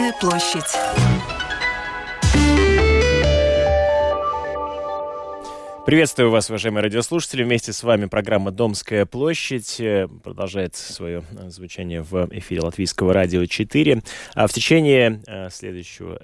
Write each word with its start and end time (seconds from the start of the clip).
Домская 0.00 0.12
площадь. 0.14 1.09
Приветствую 5.90 6.30
вас, 6.30 6.48
уважаемые 6.48 6.84
радиослушатели. 6.84 7.42
Вместе 7.42 7.72
с 7.72 7.82
вами 7.82 8.04
программа 8.04 8.52
«Домская 8.52 9.06
площадь» 9.06 9.80
э, 9.80 10.06
продолжает 10.22 10.76
свое 10.76 11.24
э, 11.32 11.50
звучание 11.50 12.00
в 12.00 12.28
эфире 12.30 12.60
Латвийского 12.60 13.12
радио 13.12 13.44
4. 13.44 14.00
А 14.34 14.46
в 14.46 14.52
течение 14.52 15.20
э, 15.26 15.50
следующего 15.50 16.20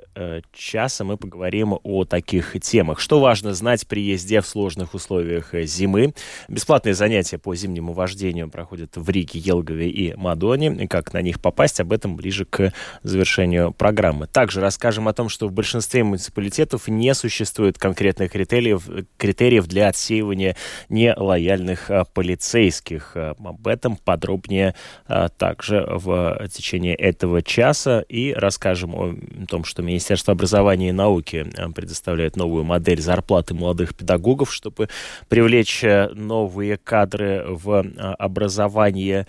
часа 0.53 1.03
мы 1.03 1.17
поговорим 1.17 1.81
о 1.83 2.05
таких 2.05 2.55
темах. 2.61 3.01
Что 3.01 3.19
важно 3.19 3.55
знать 3.55 3.89
при 3.89 4.03
езде 4.03 4.41
в 4.41 4.47
сложных 4.47 4.95
условиях 4.95 5.53
зимы? 5.53 6.15
Бесплатные 6.47 6.95
занятия 6.95 7.37
по 7.37 7.53
зимнему 7.57 7.93
вождению 7.93 8.49
проходят 8.49 8.97
в 8.97 9.11
Риге, 9.11 9.41
Елгове 9.41 9.91
и 9.91 10.15
Мадоне. 10.15 10.87
Как 10.87 11.13
на 11.13 11.21
них 11.23 11.41
попасть, 11.41 11.81
об 11.81 11.93
этом 11.93 12.15
ближе 12.15 12.45
к 12.45 12.73
завершению 13.03 13.73
программы. 13.73 14.29
Также 14.29 14.61
расскажем 14.61 15.09
о 15.09 15.13
том, 15.13 15.29
что 15.29 15.49
в 15.49 15.53
большинстве 15.53 16.05
муниципалитетов 16.05 16.87
не 16.87 17.13
существует 17.15 17.79
конкретных 17.79 18.31
критериев, 18.31 18.89
критериев 19.17 19.56
критериев 19.57 19.67
для 19.67 19.89
отсеивания 19.89 20.57
нелояльных 20.89 21.91
а, 21.91 22.05
полицейских. 22.05 23.13
А, 23.15 23.35
об 23.43 23.67
этом 23.67 23.97
подробнее 23.97 24.75
а, 25.07 25.29
также 25.29 25.87
в 25.89 26.49
течение 26.53 26.95
этого 26.95 27.43
часа. 27.43 28.01
И 28.09 28.33
расскажем 28.33 28.95
о 28.95 29.15
том, 29.49 29.65
что 29.65 29.83
Министерство 29.83 30.33
образования 30.33 30.91
и 30.91 30.93
науки 30.93 31.47
предоставляет 31.75 32.37
новую 32.37 32.65
модель 32.65 33.01
зарплаты 33.01 33.55
молодых 33.55 33.95
педагогов, 33.95 34.53
чтобы 34.53 34.89
привлечь 35.29 35.83
новые 35.83 36.77
кадры 36.77 37.45
в 37.49 37.85
образование. 38.19 39.27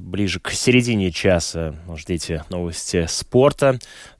Ближе 0.00 0.40
к 0.40 0.50
середине 0.50 1.10
часа 1.10 1.74
ждите 1.96 2.44
новости 2.50 3.06
спорта 3.08 3.78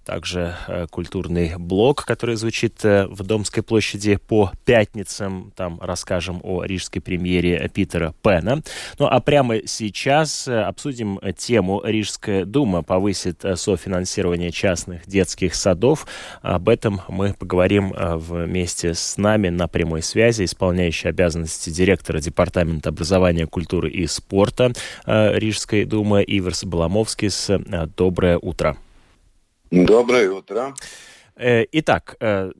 также 0.09 0.57
э, 0.67 0.87
культурный 0.91 1.57
блок, 1.59 2.06
который 2.06 2.37
звучит 2.37 2.83
э, 2.83 3.06
в 3.09 3.25
Домской 3.25 3.62
площади 3.62 4.17
по 4.17 4.50
пятницам. 4.65 5.53
Там 5.55 5.78
расскажем 5.83 6.41
о 6.42 6.65
рижской 6.65 7.03
премьере 7.03 7.70
Питера 7.75 8.15
Пена. 8.23 8.62
Ну 8.98 9.06
а 9.06 9.20
прямо 9.20 9.67
сейчас 9.67 10.48
э, 10.48 10.62
обсудим 10.62 11.20
тему 11.37 11.83
Рижская 11.84 12.47
дума 12.47 12.83
повысит 12.83 13.45
софинансирование 13.56 14.50
частных 14.50 15.06
детских 15.06 15.55
садов. 15.55 16.06
Об 16.41 16.70
этом 16.70 17.03
мы 17.09 17.34
поговорим 17.34 17.93
вместе 17.95 18.95
с 18.95 19.19
нами 19.19 19.50
на 19.50 19.69
прямой 19.69 20.00
связи, 20.00 20.45
исполняющий 20.45 21.09
обязанности 21.09 21.69
директора 21.69 22.20
Департамента 22.20 22.89
образования, 22.89 23.47
культуры 23.47 23.91
и 23.91 24.06
спорта 24.06 24.72
Рижской 25.05 25.84
думы 25.84 26.22
Иверс 26.22 26.65
Баламовский. 26.65 27.28
Доброе 27.95 28.39
утро. 28.39 28.78
Доброе 29.70 30.30
утро. 30.30 30.74
Э, 31.36 31.64
итак, 31.72 32.16
э, 32.20 32.52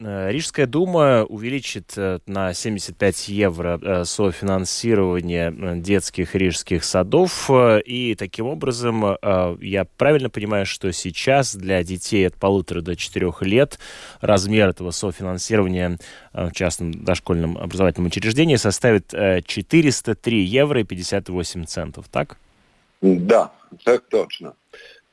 э, 0.00 0.30
Рижская 0.32 0.66
дума 0.66 1.24
увеличит 1.24 1.94
на 2.26 2.52
75 2.52 3.28
евро 3.28 4.04
софинансирование 4.04 5.76
детских 5.80 6.34
рижских 6.34 6.82
садов. 6.82 7.48
И 7.84 8.16
таким 8.18 8.46
образом, 8.46 9.16
я 9.60 9.84
правильно 9.96 10.30
понимаю, 10.30 10.66
что 10.66 10.92
сейчас 10.92 11.54
для 11.54 11.82
детей 11.84 12.26
от 12.26 12.34
полутора 12.34 12.80
до 12.80 12.96
четырех 12.96 13.42
лет 13.42 13.78
размер 14.20 14.68
этого 14.68 14.90
софинансирования 14.90 15.98
в 16.32 16.52
частном 16.52 16.92
дошкольном 16.92 17.58
образовательном 17.58 18.06
учреждении 18.06 18.56
составит 18.56 19.10
403 19.10 20.44
евро 20.44 20.80
и 20.80 20.84
58 20.84 21.64
центов, 21.66 22.06
так? 22.08 22.36
Да, 23.00 23.52
так 23.84 24.08
точно. 24.08 24.54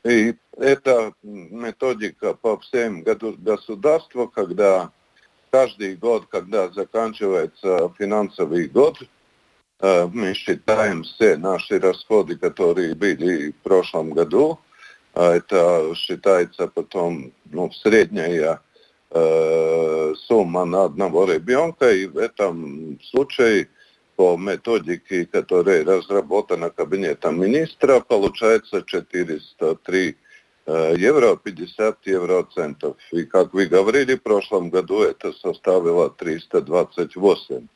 И 0.06 0.36
это 0.56 1.14
методика 1.23 2.36
по 2.36 2.59
всем 2.59 3.02
государствам, 3.02 4.28
когда 4.28 4.92
каждый 5.50 5.95
год, 5.95 6.28
когда 6.30 6.70
заканчивается 6.70 7.92
финансовый 7.98 8.67
год, 8.67 8.99
э, 9.80 10.08
мы 10.14 10.36
считаем 10.36 11.02
все 11.02 11.38
наши 11.38 11.80
расходы, 11.80 12.36
которые 12.36 12.94
были 12.94 13.49
в 13.49 13.55
прошлом 13.64 14.11
году. 14.11 14.60
А 15.15 15.33
это 15.33 15.94
считается 15.95 16.67
потом 16.67 17.32
ну, 17.45 17.71
средняя 17.71 18.61
э, 19.10 20.14
сумма 20.27 20.65
на 20.65 20.83
одного 20.83 21.26
ребенка. 21.26 21.92
И 21.92 22.05
в 22.05 22.20
этом 22.20 22.99
случае 23.02 23.70
по 24.15 24.37
методике, 24.37 25.26
которая 25.26 25.83
разработана 25.83 26.70
кабинетом 26.70 27.42
министра, 27.42 27.99
получается 27.99 28.81
403 28.81 30.15
э, 30.65 30.95
евро 30.98 31.36
50 31.36 32.08
евроцентов. 32.08 32.95
И 33.11 33.26
как 33.26 33.53
вы 33.53 33.65
говорили, 33.65 34.15
в 34.15 34.23
прошлом 34.23 34.70
году 34.70 35.03
это 35.03 35.33
составило 35.33 36.09
328. 36.09 37.67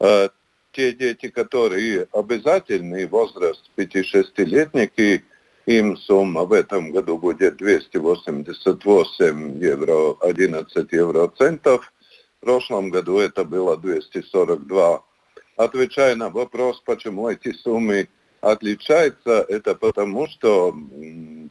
Э, 0.00 0.28
те 0.72 0.92
дети, 0.92 1.28
которые 1.28 2.08
обязательный 2.12 3.06
возраст 3.06 3.70
5-6-летники, 3.76 5.24
им 5.66 5.96
сумма 5.96 6.44
в 6.44 6.52
этом 6.52 6.92
году 6.92 7.16
будет 7.16 7.56
288 7.56 9.62
евро 9.62 10.14
11 10.20 10.92
евроцентов. 10.92 11.90
В 12.40 12.44
прошлом 12.44 12.90
году 12.90 13.18
это 13.18 13.44
было 13.44 13.78
242 13.78 15.02
отвечая 15.56 16.16
на 16.16 16.30
вопрос, 16.30 16.80
почему 16.84 17.28
эти 17.28 17.52
суммы 17.52 18.08
отличаются, 18.40 19.44
это 19.48 19.74
потому, 19.74 20.26
что 20.28 20.74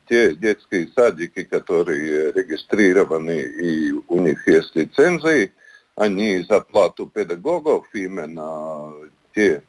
те 0.07 0.35
детские 0.35 0.89
садики, 0.95 1.43
которые 1.43 2.31
регистрированы 2.31 3.39
и 3.39 3.91
у 4.07 4.19
них 4.19 4.47
есть 4.47 4.75
лицензии, 4.75 5.51
они 5.95 6.39
за 6.39 6.61
плату 6.61 7.07
педагогов 7.07 7.87
именно 7.93 8.93
те 9.33 9.63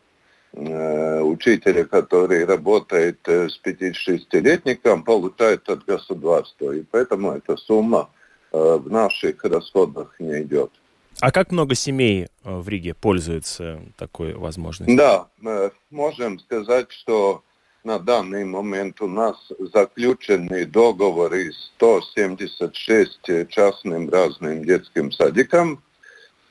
э, 0.52 1.20
учителя, 1.20 1.84
которые 1.84 2.44
работают 2.44 3.18
э, 3.26 3.48
с 3.48 3.60
5-6-летником, 3.62 5.04
получают 5.04 5.68
от 5.68 5.84
государства. 5.84 6.72
И 6.72 6.82
поэтому 6.82 7.32
эта 7.32 7.56
сумма 7.56 8.10
э, 8.52 8.58
в 8.58 8.90
наших 8.90 9.44
расходах 9.44 10.14
не 10.18 10.42
идет. 10.42 10.70
А 11.24 11.30
как 11.30 11.52
много 11.52 11.74
семей 11.74 12.24
э, 12.24 12.26
в 12.44 12.68
Риге 12.68 12.92
пользуются 12.92 13.80
такой 13.96 14.34
возможностью? 14.34 14.94
Да, 14.94 15.28
мы 15.40 15.72
можем 15.90 16.38
сказать, 16.38 16.92
что 16.92 17.42
на 17.82 17.98
данный 17.98 18.44
момент 18.44 19.00
у 19.00 19.06
нас 19.06 19.34
заключены 19.72 20.66
договоры 20.66 21.50
176 21.76 23.48
частным 23.48 24.10
разным 24.10 24.66
детским 24.66 25.10
садикам. 25.10 25.82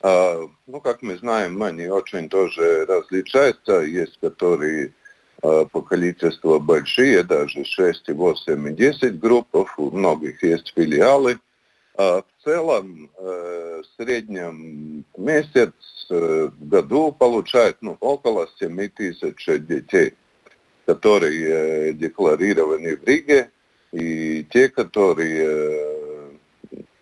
А, 0.02 0.40
ну, 0.66 0.80
как 0.80 1.02
мы 1.02 1.18
знаем, 1.18 1.62
они 1.62 1.86
очень 1.86 2.28
тоже 2.28 2.84
различаются. 2.86 3.82
Есть, 3.82 4.18
которые 4.18 4.92
по 5.40 5.82
количеству 5.82 6.58
большие, 6.58 7.22
даже 7.22 7.64
6, 7.64 8.08
8 8.08 8.68
и 8.70 8.74
10 8.74 9.20
групп. 9.20 9.54
У 9.76 9.90
многих 9.92 10.42
есть 10.42 10.72
филиалы. 10.74 11.38
А 11.96 12.22
в 12.22 12.44
целом, 12.44 13.08
э, 13.16 13.82
в 13.82 14.02
среднем 14.02 15.04
месяц 15.16 15.72
э, 16.10 16.48
в 16.58 16.68
году 16.68 17.12
получают 17.12 17.76
ну, 17.82 17.96
около 18.00 18.48
7 18.58 18.88
тысяч 18.88 19.46
детей, 19.60 20.14
которые 20.86 21.90
э, 21.90 21.92
декларированы 21.92 22.96
в 22.96 23.04
Риге, 23.04 23.50
и 23.92 24.44
те, 24.50 24.68
которые, 24.68 26.32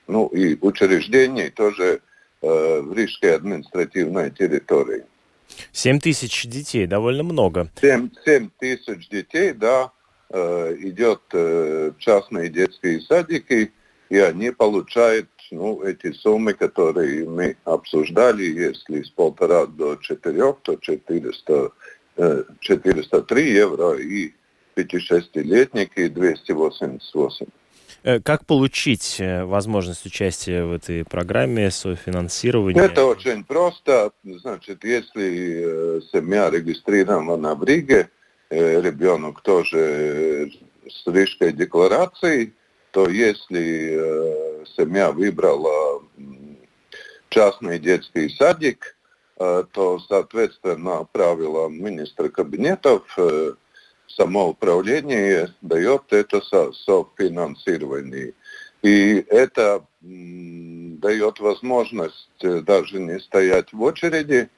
ну, 0.07 0.27
и 0.27 0.59
учреждения 0.61 1.49
тоже 1.49 2.03
в 2.43 2.93
Рижской 2.95 3.37
административной 3.37 4.31
территории. 4.31 5.05
7 5.71 6.01
тысяч 6.01 6.47
детей, 6.47 6.87
довольно 6.87 7.23
много. 7.23 7.71
7, 7.81 8.11
7 8.27 8.51
тысяч 8.59 9.09
детей, 9.09 9.53
да, 9.55 9.91
идет 10.31 11.23
в 11.33 11.95
частные 11.99 12.51
детские 12.51 13.01
садики, 13.01 13.73
и 14.13 14.19
они 14.19 14.51
получают 14.51 15.31
ну, 15.51 15.83
эти 15.83 16.13
суммы, 16.13 16.53
которые 16.53 17.27
мы 17.27 17.57
обсуждали, 17.65 18.43
если 18.43 19.03
с 19.03 19.09
полтора 19.09 19.65
до 19.65 19.97
четырех, 19.97 20.57
то 20.61 20.77
400, 20.77 21.71
403 22.61 23.43
э, 23.43 23.55
евро 23.55 23.95
и 23.95 24.35
5-6-летники 24.77 26.09
288. 26.09 27.47
Э, 28.03 28.21
как 28.21 28.45
получить 28.45 29.17
э, 29.19 29.45
возможность 29.45 30.05
участия 30.05 30.65
в 30.65 30.73
этой 30.73 31.07
программе 31.07 31.71
софинансирования? 31.71 32.83
Это 32.83 33.07
очень 33.07 33.45
просто. 33.45 34.13
Значит, 34.25 34.85
если 34.85 36.03
семья 36.13 36.51
регистрирована 36.51 37.55
в 37.55 37.65
Риге, 37.65 38.11
ребенок 38.51 39.41
тоже 39.41 40.53
с 40.87 41.07
рижской 41.07 41.55
декларацией, 41.55 42.53
то 42.93 43.09
если 43.09 43.95
э, 43.95 44.65
семья 44.77 45.11
выбрала 45.13 46.03
частный 47.31 47.79
детский 47.79 48.29
садик, 48.29 48.97
э, 49.41 49.65
то, 49.73 49.99
соответственно, 49.99 51.09
правила 51.11 51.69
министра 51.69 52.29
кабинетов 52.29 53.03
э, 53.17 53.55
самоуправление 54.07 55.55
дает 55.63 56.03
это 56.13 56.43
софинансирование. 56.43 58.35
И 58.83 59.25
это 59.29 59.87
дает 60.03 61.41
возможность 61.41 62.29
даже 62.41 62.99
не 62.99 63.21
стоять 63.21 63.73
в 63.73 63.81
очереди, 63.81 64.51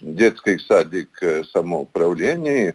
детский 0.00 0.58
садик 0.58 1.20
самоуправления, 1.52 2.74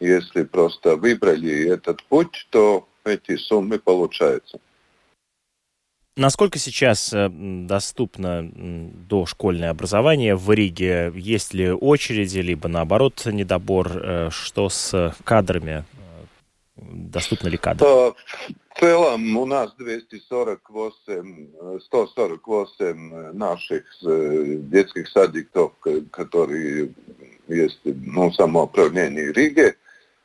если 0.00 0.44
просто 0.44 0.96
выбрали 0.96 1.66
этот 1.66 2.04
путь, 2.04 2.46
то 2.50 2.87
эти 3.08 3.36
суммы 3.36 3.78
получаются. 3.78 4.58
Насколько 6.18 6.58
сейчас 6.58 7.12
э, 7.12 7.28
доступно 7.30 8.50
дошкольное 9.08 9.70
образование 9.70 10.34
в 10.34 10.50
Риге? 10.50 11.12
Есть 11.14 11.54
ли 11.54 11.70
очереди, 11.70 12.40
либо 12.40 12.68
наоборот 12.68 13.22
недобор? 13.24 13.92
Э, 13.94 14.28
что 14.32 14.68
с 14.68 15.14
кадрами? 15.22 15.84
Э, 15.94 16.24
доступны 16.76 17.50
ли 17.50 17.56
кадры? 17.56 17.86
В 17.86 18.16
целом 18.80 19.36
у 19.36 19.46
нас 19.46 19.72
248, 19.78 21.80
148 21.82 23.32
наших 23.32 23.84
детских 24.70 25.08
садиков, 25.08 25.72
которые 26.10 26.90
есть 27.46 27.78
ну, 27.84 28.32
самоуправление 28.32 29.32
Риги. 29.32 29.76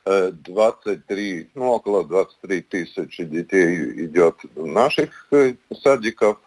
23, 0.06 1.52
ну, 1.56 1.72
около 1.72 2.04
23 2.04 2.62
тысячи 2.62 3.24
детей 3.24 4.06
идет 4.06 4.36
в 4.56 4.66
наших 4.66 5.28
э, 5.32 5.56
садиков. 5.82 6.40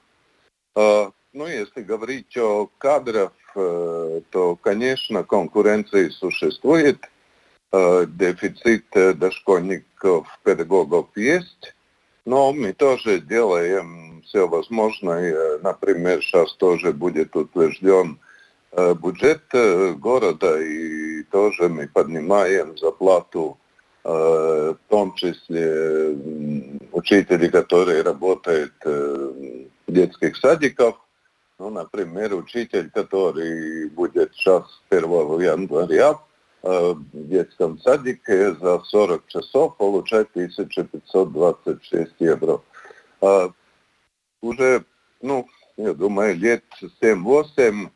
А, 0.74 1.10
ну, 1.32 1.46
если 1.46 1.82
говорить 1.82 2.36
о 2.36 2.68
кадрах, 2.78 3.32
э, 3.54 4.20
то, 4.30 4.56
конечно, 4.56 5.24
конкуренция 5.24 6.10
существует. 6.10 6.98
Э, 7.72 8.06
дефицит 8.06 8.84
дошкольников, 8.92 10.26
педагогов 10.44 11.08
есть. 11.16 11.74
Но 12.26 12.52
мы 12.52 12.72
тоже 12.72 13.20
делаем 13.20 14.22
все 14.26 14.46
возможное. 14.48 15.58
Например, 15.60 16.20
сейчас 16.20 16.54
тоже 16.54 16.92
будет 16.92 17.34
утвержден 17.36 18.18
Э, 18.18 18.25
бюджет 18.76 19.42
э, 19.52 19.94
города, 19.94 20.60
и 20.60 21.22
тоже 21.24 21.68
мы 21.68 21.88
поднимаем 21.88 22.76
зарплату, 22.76 23.58
э, 24.04 24.08
в 24.08 24.90
том 24.90 25.14
числе 25.14 26.14
учителей, 26.92 27.48
которые 27.48 28.02
работают 28.02 28.74
в 28.84 29.92
детских 29.92 30.36
садиках. 30.36 30.94
Ну, 31.58 31.70
например, 31.70 32.34
учитель, 32.34 32.90
который 32.90 33.88
будет 33.88 34.34
сейчас 34.34 34.64
1 34.90 35.40
января 35.40 36.18
в 36.62 36.98
детском 37.12 37.78
садике 37.78 38.54
за 38.56 38.80
40 38.80 39.26
часов 39.28 39.76
получать 39.76 40.28
1526 40.34 42.12
евро. 42.18 42.60
Уже, 44.42 44.84
ну, 45.22 45.46
я 45.76 45.94
думаю, 45.94 46.36
лет 46.36 46.64
7-8 47.00 47.90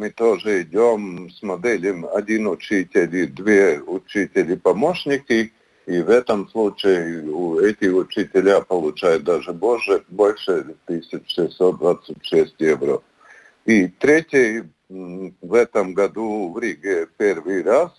мы 0.00 0.08
тоже 0.08 0.62
идем 0.62 1.28
с 1.30 1.42
моделью 1.42 2.16
один 2.16 2.46
учитель 2.48 3.14
и 3.14 3.26
две 3.26 3.80
учители-помощники. 3.80 5.52
И 5.84 6.00
в 6.00 6.08
этом 6.08 6.48
случае 6.48 7.20
эти 7.68 7.86
учителя 7.88 8.62
получают 8.62 9.24
даже 9.24 9.52
больше, 9.52 10.02
больше 10.08 10.74
1626 10.86 12.54
евро. 12.60 13.02
И 13.66 13.88
третий, 13.88 14.62
в 14.88 15.52
этом 15.52 15.92
году 15.92 16.50
в 16.50 16.58
Риге 16.58 17.06
первый 17.18 17.62
раз 17.62 17.92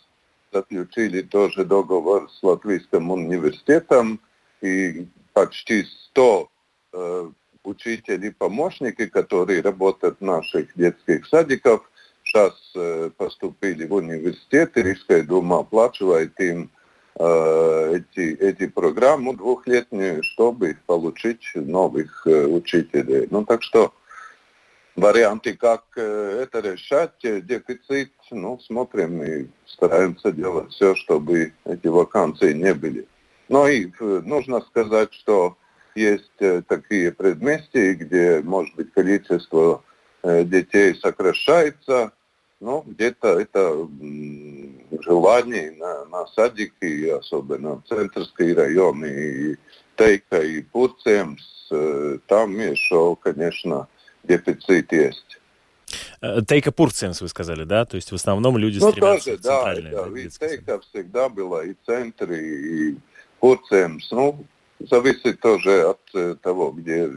заключили 0.52 1.22
тоже 1.22 1.66
договор 1.66 2.32
с 2.32 2.42
Латвийским 2.42 3.12
университетом, 3.12 4.20
и 4.62 5.06
почти 5.34 5.84
100 5.84 6.50
э, 6.94 7.30
учители 7.64 8.30
помощники, 8.30 9.06
которые 9.06 9.62
работают 9.62 10.18
в 10.20 10.24
наших 10.24 10.76
детских 10.76 11.28
садиках, 11.28 11.91
сейчас 12.32 12.54
э, 12.76 13.10
поступили 13.18 13.86
в 13.86 13.94
университет, 13.94 14.78
и 14.78 14.84
Рижская 14.84 15.24
дума 15.24 15.60
оплачивает 15.60 16.40
им 16.40 16.70
э, 17.20 17.96
эти, 17.98 18.36
эти 18.36 18.68
программы 18.68 19.36
двухлетние, 19.36 20.22
чтобы 20.24 20.78
получить 20.86 21.44
новых 21.56 22.26
э, 22.26 22.46
учителей. 22.46 23.28
Ну 23.30 23.46
так 23.46 23.62
что 23.64 23.94
варианты, 24.96 25.56
как 25.56 25.84
это 25.96 26.60
решать, 26.60 27.18
дефицит, 27.22 28.12
ну, 28.30 28.60
смотрим 28.60 29.24
и 29.24 29.48
стараемся 29.66 30.32
делать 30.32 30.72
все, 30.72 30.96
чтобы 30.96 31.54
эти 31.66 31.88
вакансии 31.88 32.54
не 32.54 32.74
были. 32.74 33.08
Но 33.50 33.68
и 33.68 33.90
нужно 34.00 34.62
сказать, 34.62 35.14
что 35.14 35.58
есть 35.96 36.32
такие 36.68 37.12
предместья, 37.12 37.94
где, 37.94 38.42
может 38.42 38.76
быть, 38.76 38.94
количество 38.94 39.84
детей 40.24 40.96
сокращается, 40.96 42.14
но 42.62 42.84
где-то 42.86 43.40
это 43.40 43.90
желание 45.02 45.72
на, 45.72 46.06
на 46.06 46.28
садики, 46.28 47.10
особенно 47.10 47.76
в 47.76 47.84
центрской 47.88 48.54
районе, 48.54 49.10
и 49.10 49.56
Тейка, 49.98 50.42
и 50.42 50.62
Пурцемс, 50.62 51.42
э, 51.72 52.20
там 52.28 52.58
еще, 52.58 53.18
конечно, 53.20 53.88
дефицит 54.24 54.92
есть. 54.92 55.40
Тейка 56.48 56.72
Пурцемс, 56.72 57.20
вы 57.22 57.28
сказали, 57.28 57.64
да? 57.64 57.86
То 57.86 57.96
есть 57.96 58.12
в 58.12 58.16
основном 58.16 58.58
люди 58.58 58.78
ну, 58.80 58.92
стремятся 58.92 59.26
тоже, 59.26 59.38
в 59.38 59.42
центральные. 59.42 59.92
Да, 59.92 60.04
да, 60.04 60.10
ведь 60.10 60.40
Тейка 60.40 60.80
всегда 60.82 61.30
была 61.30 61.66
и 61.66 61.74
центр, 61.86 62.32
и 62.32 62.96
Пурцемс. 63.40 64.12
Ну, 64.12 64.46
зависит 64.80 65.40
тоже 65.40 65.82
от 65.82 66.00
э, 66.14 66.36
того, 66.42 66.72
где 66.72 67.10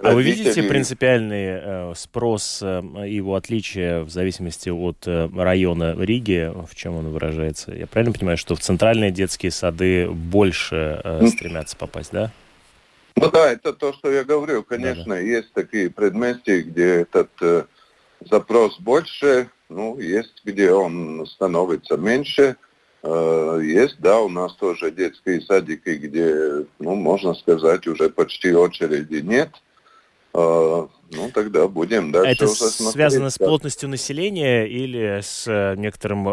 а 0.00 0.12
вы 0.12 0.22
видите 0.22 0.62
принципиальный 0.62 1.46
э, 1.46 1.92
спрос 1.96 2.60
э, 2.62 2.82
и 3.06 3.14
его 3.14 3.34
отличие 3.34 4.02
в 4.02 4.10
зависимости 4.10 4.68
от 4.68 5.06
э, 5.06 5.28
района 5.34 5.94
Риги, 5.98 6.52
в 6.68 6.74
чем 6.74 6.96
он 6.96 7.08
выражается? 7.08 7.72
Я 7.72 7.86
правильно 7.86 8.12
понимаю, 8.12 8.38
что 8.38 8.54
в 8.54 8.60
центральные 8.60 9.10
детские 9.10 9.52
сады 9.52 10.08
больше 10.08 11.00
э, 11.02 11.26
стремятся 11.28 11.76
попасть, 11.76 12.12
да? 12.12 12.30
Ну 13.16 13.30
да, 13.30 13.50
это 13.50 13.72
то, 13.72 13.92
что 13.94 14.10
я 14.10 14.24
говорю. 14.24 14.62
Конечно, 14.62 15.04
да, 15.04 15.14
да. 15.14 15.18
есть 15.20 15.52
такие 15.54 15.90
предместья, 15.90 16.62
где 16.62 17.00
этот 17.00 17.30
э, 17.40 17.64
запрос 18.20 18.78
больше, 18.78 19.50
ну, 19.68 19.98
есть, 19.98 20.42
где 20.44 20.70
он 20.72 21.26
становится 21.26 21.96
меньше. 21.96 22.56
Э, 23.08 23.60
есть, 23.62 24.00
да, 24.00 24.20
у 24.20 24.28
нас 24.28 24.52
тоже 24.54 24.90
детские 24.90 25.40
садики, 25.40 25.90
где, 25.90 26.66
ну, 26.80 26.96
можно 26.96 27.34
сказать, 27.34 27.86
уже 27.86 28.10
почти 28.10 28.52
очереди 28.52 29.20
нет. 29.20 29.50
Э, 30.34 30.86
ну, 31.12 31.30
тогда 31.32 31.68
будем 31.68 32.10
дальше 32.10 32.32
Это 32.32 32.48
связано 32.48 33.30
с 33.30 33.38
плотностью 33.38 33.88
населения 33.88 34.66
или 34.66 35.20
с 35.22 35.46
э, 35.46 35.76
некоторым, 35.76 36.24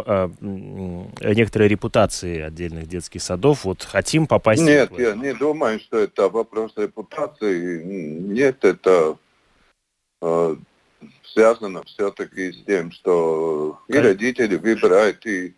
некоторой 1.21 1.67
репутацией 1.67 2.41
отдельных 2.41 2.87
детских 2.87 3.21
садов? 3.21 3.65
Вот 3.65 3.83
хотим 3.83 4.25
попасть... 4.25 4.63
Нет, 4.63 4.89
в... 4.89 4.99
я 4.99 5.13
не 5.13 5.35
думаю, 5.35 5.79
что 5.79 5.99
это 5.99 6.27
вопрос 6.27 6.73
репутации. 6.75 7.83
Нет, 7.83 8.65
это 8.65 9.17
связано 11.23 11.83
все-таки 11.83 12.51
с 12.51 12.63
тем, 12.65 12.91
что 12.91 13.79
и 13.87 13.93
родители 13.93 14.55
выбирают, 14.55 15.23
и 15.27 15.53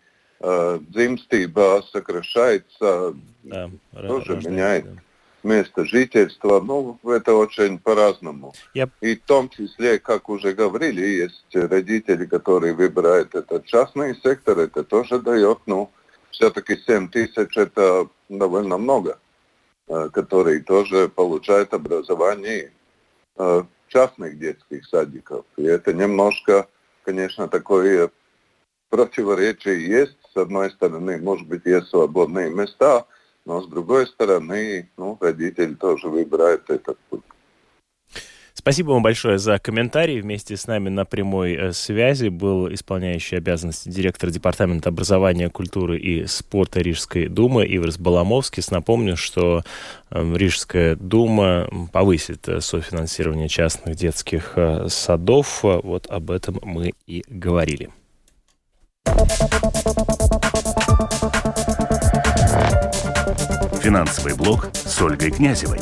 dzimstība 0.46 1.82
сокращается, 1.90 3.14
да, 3.42 3.70
тоже 3.92 4.36
меняет 4.36 4.84
да. 4.84 5.00
место 5.42 5.84
жительства. 5.84 6.60
Ну, 6.60 6.98
это 7.04 7.34
очень 7.34 7.78
по-разному. 7.78 8.54
Yep. 8.74 8.90
И 9.00 9.16
в 9.16 9.22
том 9.22 9.48
числе, 9.48 9.98
как 9.98 10.28
уже 10.28 10.52
говорили, 10.52 11.00
есть 11.00 11.54
родители, 11.54 12.26
которые 12.26 12.74
выбирают 12.74 13.34
этот 13.34 13.64
частный 13.64 14.14
сектор, 14.22 14.58
это 14.58 14.84
тоже 14.84 15.18
дает, 15.18 15.58
ну, 15.66 15.90
все-таки 16.30 16.76
7 16.76 17.08
тысяч 17.08 17.56
это 17.56 18.08
довольно 18.28 18.78
много, 18.78 19.18
которые 19.88 20.60
тоже 20.60 21.08
получают 21.08 21.74
образование 21.74 22.72
в 23.36 23.66
частных 23.88 24.38
детских 24.38 24.86
садиков. 24.86 25.44
И 25.56 25.64
это 25.64 25.92
немножко, 25.92 26.68
конечно, 27.04 27.48
такое 27.48 28.10
противоречие 28.90 29.86
есть. 29.88 30.16
С 30.36 30.38
одной 30.38 30.70
стороны, 30.70 31.16
может 31.16 31.48
быть, 31.48 31.62
есть 31.64 31.88
свободные 31.88 32.50
места, 32.50 33.06
но 33.46 33.62
с 33.62 33.66
другой 33.68 34.06
стороны, 34.06 34.90
ну, 34.98 35.16
родитель 35.18 35.76
тоже 35.76 36.08
выбирает 36.08 36.68
этот 36.68 36.98
путь. 37.08 37.22
Спасибо 38.52 38.90
вам 38.90 39.02
большое 39.02 39.38
за 39.38 39.58
комментарий. 39.58 40.20
Вместе 40.20 40.58
с 40.58 40.66
нами 40.66 40.90
на 40.90 41.06
прямой 41.06 41.54
э, 41.54 41.72
связи 41.72 42.28
был 42.28 42.70
исполняющий 42.70 43.36
обязанности 43.36 43.88
директора 43.88 44.30
Департамента 44.30 44.90
образования, 44.90 45.48
культуры 45.48 45.98
и 45.98 46.26
спорта 46.26 46.80
Рижской 46.80 47.28
думы 47.28 47.64
Иверс 47.64 47.96
Баламовский. 47.96 48.62
Напомню, 48.70 49.16
что 49.16 49.62
эм, 50.10 50.36
Рижская 50.36 50.96
дума 50.96 51.66
повысит 51.94 52.46
э, 52.46 52.60
софинансирование 52.60 53.48
частных 53.48 53.96
детских 53.96 54.52
э, 54.56 54.88
садов. 54.90 55.62
Вот 55.62 56.06
об 56.08 56.30
этом 56.30 56.58
мы 56.62 56.92
и 57.06 57.24
говорили. 57.26 57.88
Финансовый 63.80 64.34
блог 64.34 64.68
с 64.74 65.00
Ольгой 65.00 65.30
Князевой. 65.30 65.80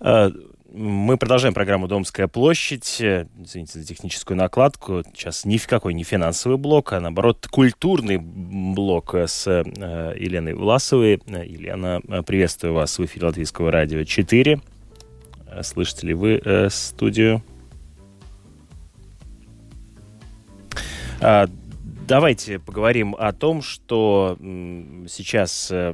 Uh 0.00 0.46
мы 0.78 1.16
продолжаем 1.16 1.54
программу 1.54 1.88
«Домская 1.88 2.28
площадь». 2.28 3.00
Извините 3.00 3.78
за 3.78 3.86
техническую 3.86 4.36
накладку. 4.36 5.04
Сейчас 5.14 5.46
ни 5.46 5.56
в 5.56 5.66
какой 5.66 5.94
не 5.94 6.04
финансовый 6.04 6.58
блок, 6.58 6.92
а 6.92 7.00
наоборот 7.00 7.46
культурный 7.50 8.18
блок 8.18 9.14
с 9.14 9.46
э, 9.46 9.62
Еленой 10.18 10.52
Власовой. 10.52 11.22
Елена, 11.26 12.02
приветствую 12.26 12.74
вас 12.74 12.98
в 12.98 13.04
эфире 13.06 13.26
Латвийского 13.26 13.70
радио 13.70 14.04
4. 14.04 14.60
Слышите 15.62 16.08
ли 16.08 16.12
вы 16.12 16.42
э, 16.44 16.68
студию? 16.68 17.42
Давайте 22.06 22.60
поговорим 22.60 23.16
о 23.18 23.32
том, 23.32 23.62
что 23.62 24.38
сейчас 25.08 25.70
э, 25.72 25.92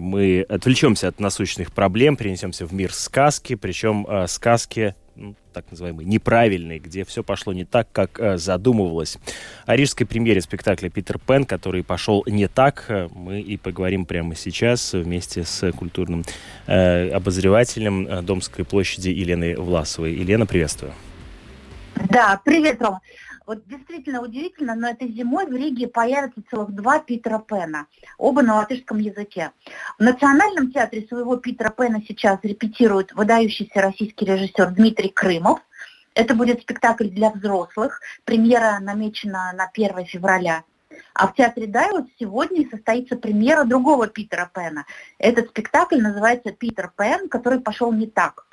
мы 0.00 0.42
отвлечемся 0.42 1.08
от 1.08 1.18
насущных 1.18 1.72
проблем, 1.72 2.16
перенесемся 2.16 2.66
в 2.66 2.74
мир 2.74 2.92
сказки, 2.92 3.54
причем 3.54 4.06
э, 4.06 4.26
сказки 4.26 4.94
ну, 5.14 5.34
так 5.54 5.64
называемые 5.70 6.06
неправильные, 6.06 6.78
где 6.78 7.06
все 7.06 7.22
пошло 7.22 7.54
не 7.54 7.64
так, 7.64 7.90
как 7.90 8.20
э, 8.20 8.36
задумывалось. 8.36 9.16
О 9.64 9.74
рижской 9.76 10.06
премьере 10.06 10.42
спектакля 10.42 10.90
«Питер 10.90 11.18
Пен», 11.18 11.46
который 11.46 11.82
пошел 11.82 12.22
не 12.26 12.48
так, 12.48 13.08
мы 13.14 13.40
и 13.40 13.56
поговорим 13.56 14.04
прямо 14.04 14.34
сейчас 14.34 14.92
вместе 14.92 15.44
с 15.44 15.72
культурным 15.72 16.22
обозревателем 16.66 18.26
Домской 18.26 18.66
площади 18.66 19.08
Еленой 19.08 19.54
Власовой. 19.54 20.12
Елена, 20.12 20.44
приветствую. 20.44 20.92
Да, 22.10 22.38
привет, 22.44 22.82
Рома. 22.82 23.00
Вот 23.46 23.64
действительно 23.68 24.22
удивительно, 24.22 24.74
но 24.74 24.88
этой 24.88 25.08
зимой 25.12 25.46
в 25.46 25.52
Риге 25.52 25.86
появятся 25.86 26.42
целых 26.50 26.72
два 26.72 26.98
Питера 26.98 27.38
Пена, 27.38 27.86
оба 28.18 28.42
на 28.42 28.56
латышском 28.56 28.98
языке. 28.98 29.52
В 30.00 30.02
Национальном 30.02 30.72
театре 30.72 31.06
своего 31.06 31.36
Питера 31.36 31.70
Пена 31.70 32.02
сейчас 32.08 32.40
репетирует 32.42 33.12
выдающийся 33.12 33.80
российский 33.80 34.24
режиссер 34.24 34.72
Дмитрий 34.72 35.10
Крымов. 35.10 35.60
Это 36.14 36.34
будет 36.34 36.62
спектакль 36.62 37.06
для 37.06 37.30
взрослых. 37.30 38.00
Премьера 38.24 38.80
намечена 38.80 39.52
на 39.54 39.70
1 39.72 40.06
февраля. 40.06 40.64
А 41.14 41.28
в 41.28 41.34
театре 41.34 41.68
Дайлот 41.68 42.06
сегодня 42.18 42.68
состоится 42.68 43.14
премьера 43.14 43.62
другого 43.62 44.08
Питера 44.08 44.50
Пена. 44.52 44.86
Этот 45.18 45.50
спектакль 45.50 46.00
называется 46.00 46.50
«Питер 46.50 46.90
Пен, 46.96 47.28
который 47.28 47.60
пошел 47.60 47.92
не 47.92 48.08
так». 48.08 48.48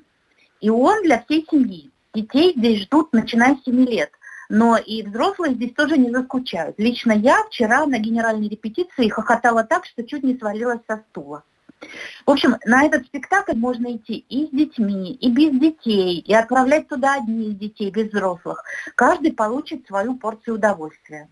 И 0.61 0.69
он 0.69 1.01
для 1.01 1.23
всей 1.23 1.47
семьи. 1.49 1.89
Детей 2.13 2.53
здесь 2.55 2.83
ждут, 2.83 3.11
начиная 3.11 3.55
с 3.55 3.63
7 3.63 3.85
лет– 3.85 4.11
но 4.53 4.77
и 4.77 5.01
взрослые 5.01 5.55
здесь 5.55 5.73
тоже 5.73 5.97
не 5.97 6.11
заскучают. 6.11 6.77
Лично 6.77 7.11
я 7.11 7.43
вчера 7.45 7.87
на 7.87 7.97
генеральной 7.97 8.47
репетиции 8.47 9.09
хохотала 9.09 9.63
так, 9.63 9.83
что 9.83 10.03
чуть 10.03 10.21
не 10.21 10.37
свалилась 10.37 10.81
со 10.87 11.03
стула. 11.09 11.43
В 12.27 12.29
общем, 12.29 12.57
на 12.63 12.85
этот 12.85 13.03
спектакль 13.07 13.55
можно 13.55 13.95
идти 13.95 14.13
и 14.29 14.45
с 14.45 14.51
детьми, 14.51 15.11
и 15.11 15.31
без 15.31 15.59
детей, 15.59 16.19
и 16.19 16.33
отправлять 16.35 16.87
туда 16.87 17.15
одних 17.15 17.57
детей, 17.57 17.89
без 17.89 18.11
взрослых. 18.11 18.63
Каждый 18.93 19.33
получит 19.33 19.87
свою 19.87 20.17
порцию 20.17 20.57
удовольствия. 20.57 21.27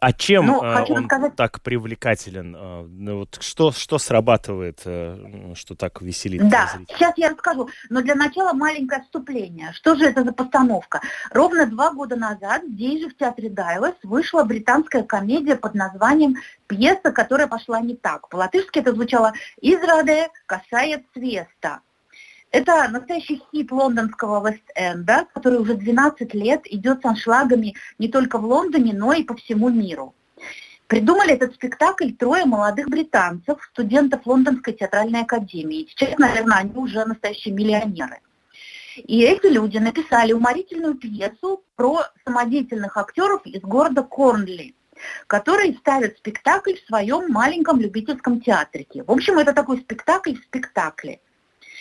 А 0.00 0.12
чем 0.12 0.46
ну, 0.46 0.62
э, 0.62 0.84
он 0.88 1.02
рассказать... 1.02 1.34
так 1.34 1.60
привлекателен? 1.60 2.54
Э, 2.56 2.82
ну, 2.88 3.18
вот 3.18 3.38
что, 3.40 3.72
что 3.72 3.98
срабатывает, 3.98 4.82
э, 4.84 5.54
что 5.54 5.74
так 5.74 6.00
веселит? 6.00 6.48
Да, 6.48 6.70
сейчас 6.88 7.14
я 7.16 7.30
расскажу. 7.30 7.68
Но 7.90 8.00
для 8.00 8.14
начала 8.14 8.52
маленькое 8.52 9.02
вступление. 9.02 9.72
Что 9.72 9.96
же 9.96 10.04
это 10.04 10.22
за 10.22 10.32
постановка? 10.32 11.00
Ровно 11.32 11.66
два 11.66 11.92
года 11.92 12.16
назад 12.16 12.62
здесь 12.64 13.02
же 13.02 13.08
в 13.10 13.16
театре 13.16 13.50
Дайлас 13.50 13.94
вышла 14.04 14.44
британская 14.44 15.02
комедия 15.02 15.56
под 15.56 15.74
названием 15.74 16.36
«Пьеса, 16.68 17.10
которая 17.10 17.48
пошла 17.48 17.80
не 17.80 17.96
так». 17.96 18.28
По-латышски 18.28 18.78
это 18.78 18.92
звучало 18.92 19.32
«Израде 19.60 20.28
касает 20.46 21.04
свеста». 21.12 21.80
Это 22.50 22.88
настоящий 22.88 23.42
хит 23.50 23.70
лондонского 23.70 24.48
Вест-Энда, 24.48 25.26
который 25.34 25.58
уже 25.58 25.74
12 25.74 26.32
лет 26.34 26.62
идет 26.64 27.02
с 27.02 27.04
аншлагами 27.04 27.74
не 27.98 28.08
только 28.08 28.38
в 28.38 28.44
Лондоне, 28.46 28.94
но 28.94 29.12
и 29.12 29.22
по 29.22 29.34
всему 29.34 29.68
миру. 29.68 30.14
Придумали 30.86 31.34
этот 31.34 31.54
спектакль 31.54 32.12
трое 32.12 32.46
молодых 32.46 32.88
британцев, 32.88 33.58
студентов 33.72 34.22
Лондонской 34.24 34.72
театральной 34.72 35.20
академии. 35.20 35.86
Сейчас, 35.90 36.18
наверное, 36.18 36.58
они 36.58 36.72
уже 36.74 37.04
настоящие 37.04 37.52
миллионеры. 37.52 38.20
И 38.96 39.20
эти 39.20 39.46
люди 39.46 39.76
написали 39.76 40.32
уморительную 40.32 40.94
пьесу 40.94 41.62
про 41.76 42.04
самодеятельных 42.24 42.96
актеров 42.96 43.44
из 43.44 43.60
города 43.60 44.02
Корнли, 44.02 44.74
которые 45.26 45.74
ставят 45.74 46.16
спектакль 46.16 46.74
в 46.74 46.86
своем 46.86 47.30
маленьком 47.30 47.78
любительском 47.78 48.40
театрике. 48.40 49.04
В 49.04 49.12
общем, 49.12 49.38
это 49.38 49.52
такой 49.52 49.80
спектакль 49.80 50.34
в 50.34 50.42
спектакле. 50.42 51.20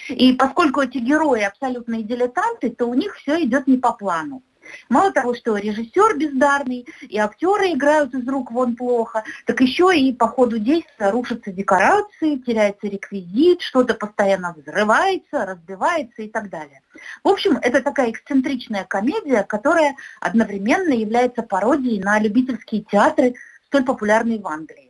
И 0.10 0.34
поскольку 0.34 0.82
эти 0.82 0.98
герои 0.98 1.42
абсолютные 1.42 2.04
дилетанты, 2.04 2.70
то 2.70 2.86
у 2.86 2.94
них 2.94 3.16
все 3.16 3.44
идет 3.44 3.68
не 3.68 3.78
по 3.78 3.94
плану. 3.94 4.44
Мало 4.90 5.12
того, 5.12 5.34
что 5.34 5.58
режиссер 5.58 6.18
бездарный, 6.18 6.88
и 7.02 7.18
актеры 7.18 7.72
играют 7.72 8.14
из 8.14 8.28
рук 8.28 8.52
вон 8.52 8.76
плохо, 8.76 9.24
так 9.46 9.62
еще 9.62 9.98
и 9.98 10.14
по 10.14 10.28
ходу 10.28 10.60
действия 10.60 11.10
рушатся 11.10 11.52
декорации, 11.52 12.38
теряется 12.38 12.88
реквизит, 12.88 13.62
что-то 13.62 13.94
постоянно 13.94 14.54
взрывается, 14.54 15.46
разбивается 15.46 16.22
и 16.22 16.30
так 16.30 16.50
далее. 16.50 16.82
В 17.24 17.30
общем, 17.30 17.58
это 17.62 17.82
такая 17.82 18.12
эксцентричная 18.12 18.86
комедия, 18.86 19.44
которая 19.44 19.96
одновременно 20.20 20.94
является 20.94 21.44
пародией 21.44 22.02
на 22.02 22.20
любительские 22.20 22.82
театры, 22.82 23.36
столь 23.68 23.84
популярные 23.84 24.40
в 24.40 24.48
Англии. 24.48 24.87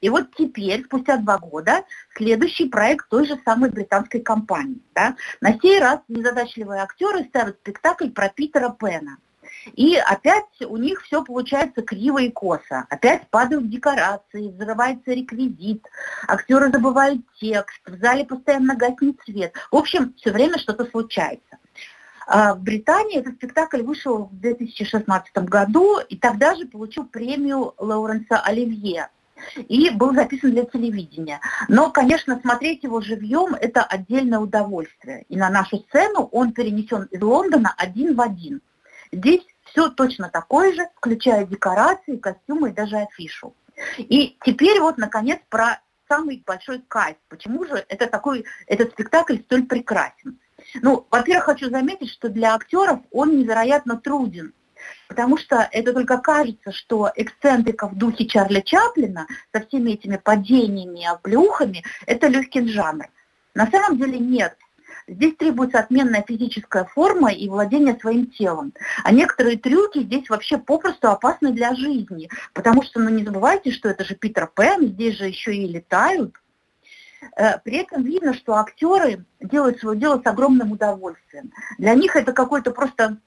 И 0.00 0.08
вот 0.08 0.34
теперь, 0.36 0.84
спустя 0.84 1.16
два 1.18 1.38
года, 1.38 1.84
следующий 2.16 2.68
проект 2.68 3.08
той 3.08 3.26
же 3.26 3.38
самой 3.44 3.70
британской 3.70 4.20
компании. 4.20 4.80
Да? 4.94 5.16
На 5.40 5.58
сей 5.58 5.78
раз 5.78 6.00
незадачливые 6.08 6.82
актеры 6.82 7.24
ставят 7.24 7.58
спектакль 7.58 8.10
про 8.10 8.28
Питера 8.28 8.70
Пена. 8.70 9.18
И 9.74 9.96
опять 9.96 10.62
у 10.66 10.76
них 10.78 11.02
все 11.02 11.22
получается 11.22 11.82
криво 11.82 12.18
и 12.18 12.30
косо. 12.30 12.86
Опять 12.88 13.28
падают 13.28 13.68
декорации, 13.68 14.48
взрывается 14.48 15.12
реквизит, 15.12 15.84
актеры 16.26 16.70
забывают 16.70 17.20
текст, 17.38 17.80
в 17.86 17.98
зале 17.98 18.24
постоянно 18.24 18.74
гаснет 18.74 19.20
свет. 19.24 19.52
В 19.70 19.76
общем, 19.76 20.14
все 20.16 20.32
время 20.32 20.58
что-то 20.58 20.86
случается. 20.86 21.58
А 22.26 22.54
в 22.54 22.62
Британии 22.62 23.18
этот 23.18 23.34
спектакль 23.34 23.82
вышел 23.82 24.26
в 24.26 24.40
2016 24.40 25.36
году 25.38 25.98
и 25.98 26.16
тогда 26.16 26.54
же 26.54 26.66
получил 26.66 27.04
премию 27.04 27.74
Лоуренса 27.76 28.38
Оливье 28.38 29.08
и 29.56 29.90
был 29.90 30.14
записан 30.14 30.50
для 30.50 30.64
телевидения. 30.64 31.40
Но, 31.68 31.90
конечно, 31.90 32.38
смотреть 32.40 32.82
его 32.82 33.00
живьем– 33.00 33.54
это 33.60 33.82
отдельное 33.82 34.38
удовольствие. 34.38 35.24
И 35.28 35.36
на 35.36 35.50
нашу 35.50 35.78
сцену 35.78 36.28
он 36.32 36.52
перенесен 36.52 37.04
из 37.04 37.20
Лондона 37.22 37.74
один 37.76 38.14
в 38.14 38.20
один. 38.20 38.60
Здесь 39.12 39.42
все 39.64 39.88
точно 39.88 40.28
такое 40.28 40.72
же, 40.72 40.88
включая 40.96 41.44
декорации, 41.46 42.16
костюмы 42.16 42.70
и 42.70 42.74
даже 42.74 42.96
афишу. 42.96 43.54
И 43.98 44.36
теперь 44.44 44.80
вот, 44.80 44.98
наконец, 44.98 45.40
про 45.48 45.80
самый 46.08 46.42
большой 46.44 46.82
кайф. 46.86 47.16
Почему 47.28 47.64
же 47.64 47.84
это 47.88 48.06
такой, 48.06 48.44
этот 48.66 48.92
спектакль 48.92 49.38
столь 49.38 49.64
прекрасен? 49.64 50.38
Ну, 50.82 51.06
во-первых, 51.10 51.44
хочу 51.44 51.70
заметить, 51.70 52.10
что 52.10 52.28
для 52.28 52.54
актеров 52.54 53.00
он 53.10 53.36
невероятно 53.36 53.96
труден 53.96 54.52
потому 55.08 55.36
что 55.36 55.68
это 55.72 55.92
только 55.92 56.18
кажется, 56.18 56.72
что 56.72 57.10
эксцентрика 57.14 57.88
в 57.88 57.96
духе 57.96 58.26
Чарли 58.26 58.60
Чаплина 58.60 59.26
со 59.52 59.64
всеми 59.66 59.92
этими 59.92 60.16
падениями 60.16 61.00
и 61.00 61.06
оплюхами– 61.06 61.84
это 62.06 62.28
легкий 62.28 62.66
жанр. 62.68 63.06
На 63.54 63.70
самом 63.70 63.98
деле 63.98 64.18
нет. 64.18 64.56
Здесь 65.10 65.34
требуется 65.36 65.80
отменная 65.80 66.24
физическая 66.26 66.84
форма 66.84 67.32
и 67.32 67.48
владение 67.48 67.98
своим 67.98 68.26
телом. 68.26 68.72
А 69.02 69.10
некоторые 69.12 69.58
трюки 69.58 70.02
здесь 70.02 70.28
вообще 70.30 70.56
попросту 70.56 71.08
опасны 71.08 71.52
для 71.52 71.74
жизни, 71.74 72.28
потому 72.52 72.82
что, 72.82 73.00
ну 73.00 73.08
не 73.08 73.24
забывайте, 73.24 73.72
что 73.72 73.88
это 73.88 74.04
же 74.04 74.14
Питер 74.14 74.48
Пен, 74.54 74.86
здесь 74.86 75.16
же 75.16 75.26
еще 75.26 75.54
и 75.54 75.66
летают. 75.66 76.36
Э, 77.36 77.58
при 77.58 77.78
этом 77.78 78.04
видно, 78.04 78.34
что 78.34 78.54
актеры 78.54 79.24
делают 79.40 79.80
свое 79.80 79.98
дело 79.98 80.20
с 80.22 80.26
огромным 80.26 80.72
удовольствием. 80.72 81.52
Для 81.78 81.94
них 81.94 82.14
это 82.14 82.32
какой-то 82.32 82.70
просто 82.70 83.18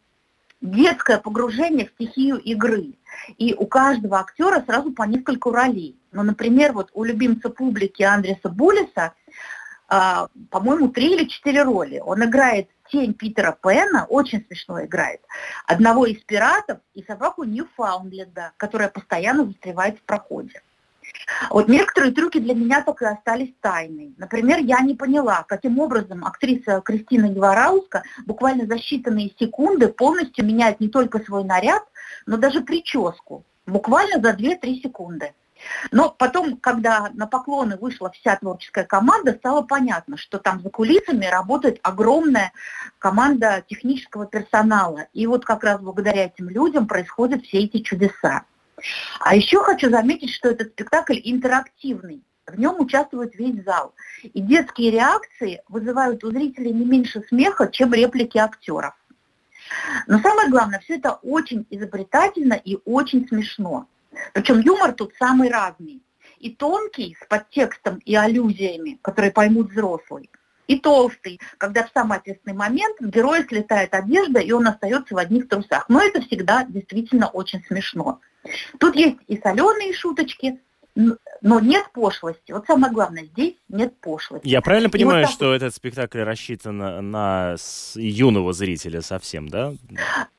детское 0.63 1.19
погружение 1.19 1.87
в 1.87 1.91
стихию 1.91 2.37
игры. 2.37 2.93
И 3.37 3.53
у 3.53 3.67
каждого 3.67 4.19
актера 4.19 4.63
сразу 4.65 4.91
по 4.91 5.03
несколько 5.03 5.51
ролей. 5.51 5.99
Ну, 6.11 6.23
например, 6.23 6.71
вот 6.71 6.89
у 6.93 7.03
любимца 7.03 7.49
публики 7.49 8.01
Андреса 8.01 8.49
Булиса, 8.49 9.13
а, 9.87 10.27
по-моему, 10.49 10.87
три 10.87 11.13
или 11.13 11.25
четыре 11.25 11.63
роли. 11.63 11.99
Он 11.99 12.23
играет 12.23 12.69
тень 12.89 13.13
Питера 13.13 13.57
Пена, 13.61 14.05
очень 14.05 14.43
смешно 14.45 14.83
играет, 14.83 15.21
одного 15.67 16.05
из 16.05 16.21
пиратов 16.23 16.79
и 16.93 17.03
собаку 17.03 17.43
Ньюфаундленда, 17.43 18.53
которая 18.57 18.89
постоянно 18.89 19.45
застревает 19.45 19.99
в 19.99 20.03
проходе. 20.03 20.61
Вот 21.49 21.67
некоторые 21.67 22.13
трюки 22.13 22.39
для 22.39 22.53
меня 22.53 22.81
так 22.81 23.01
и 23.01 23.05
остались 23.05 23.53
тайной. 23.61 24.13
Например, 24.17 24.59
я 24.59 24.79
не 24.79 24.95
поняла, 24.95 25.43
каким 25.47 25.79
образом 25.79 26.25
актриса 26.25 26.81
Кристина 26.81 27.27
Геварауска 27.27 28.03
буквально 28.25 28.65
за 28.65 28.75
считанные 28.75 29.31
секунды 29.39 29.87
полностью 29.87 30.45
меняет 30.45 30.79
не 30.79 30.89
только 30.89 31.19
свой 31.19 31.43
наряд, 31.43 31.83
но 32.25 32.37
даже 32.37 32.61
прическу. 32.61 33.43
Буквально 33.65 34.21
за 34.21 34.31
2-3 34.31 34.81
секунды. 34.81 35.33
Но 35.91 36.09
потом, 36.09 36.57
когда 36.57 37.09
на 37.13 37.27
поклоны 37.27 37.77
вышла 37.77 38.11
вся 38.11 38.35
творческая 38.35 38.83
команда, 38.83 39.33
стало 39.33 39.61
понятно, 39.61 40.17
что 40.17 40.39
там 40.39 40.61
за 40.61 40.69
кулисами 40.69 41.25
работает 41.25 41.79
огромная 41.83 42.51
команда 42.99 43.63
технического 43.67 44.25
персонала. 44.25 45.07
И 45.13 45.27
вот 45.27 45.45
как 45.45 45.63
раз 45.63 45.79
благодаря 45.79 46.25
этим 46.25 46.49
людям 46.49 46.87
происходят 46.87 47.43
все 47.43 47.59
эти 47.59 47.79
чудеса. 47.79 48.43
А 49.19 49.35
еще 49.35 49.59
хочу 49.63 49.89
заметить, 49.89 50.31
что 50.31 50.49
этот 50.49 50.69
спектакль 50.69 51.19
интерактивный. 51.23 52.23
В 52.45 52.59
нем 52.59 52.79
участвует 52.79 53.35
весь 53.35 53.63
зал. 53.63 53.95
И 54.21 54.41
детские 54.41 54.91
реакции 54.91 55.61
вызывают 55.69 56.23
у 56.23 56.31
зрителей 56.31 56.73
не 56.73 56.85
меньше 56.85 57.23
смеха, 57.29 57.69
чем 57.71 57.93
реплики 57.93 58.37
актеров. 58.37 58.93
Но 60.07 60.19
самое 60.19 60.49
главное, 60.49 60.79
все 60.79 60.97
это 60.97 61.13
очень 61.23 61.65
изобретательно 61.69 62.53
и 62.53 62.77
очень 62.85 63.27
смешно. 63.27 63.87
Причем 64.33 64.59
юмор 64.59 64.93
тут 64.93 65.13
самый 65.17 65.49
разный. 65.49 66.01
И 66.39 66.49
тонкий, 66.49 67.15
с 67.21 67.25
подтекстом 67.27 67.99
и 67.99 68.15
аллюзиями, 68.15 68.99
которые 69.01 69.31
поймут 69.31 69.71
взрослые, 69.71 70.27
и 70.67 70.79
толстый, 70.79 71.39
когда 71.57 71.83
в 71.83 71.91
самый 71.93 72.17
ответственный 72.17 72.55
момент 72.55 72.99
героя 72.99 73.45
слетает 73.47 73.93
одежда, 73.93 74.39
и 74.39 74.51
он 74.51 74.67
остается 74.67 75.13
в 75.13 75.17
одних 75.17 75.47
трусах. 75.47 75.85
Но 75.89 76.01
это 76.01 76.21
всегда 76.21 76.65
действительно 76.65 77.27
очень 77.27 77.63
смешно. 77.65 78.19
Тут 78.79 78.95
есть 78.95 79.17
и 79.27 79.37
соленые 79.37 79.93
шуточки, 79.93 80.59
но 80.95 81.59
нет 81.59 81.85
пошлости. 81.91 82.51
Вот 82.51 82.65
самое 82.67 82.93
главное, 82.93 83.25
здесь 83.25 83.55
нет 83.67 83.99
пошлости. 83.99 84.47
Я 84.47 84.61
правильно 84.61 84.89
понимаю, 84.89 85.21
вот 85.21 85.27
так... 85.27 85.35
что 85.35 85.53
этот 85.53 85.73
спектакль 85.75 86.19
рассчитан 86.19 86.77
на, 86.77 87.01
на 87.01 87.55
юного 87.95 88.53
зрителя 88.53 89.01
совсем, 89.01 89.49
да? 89.49 89.73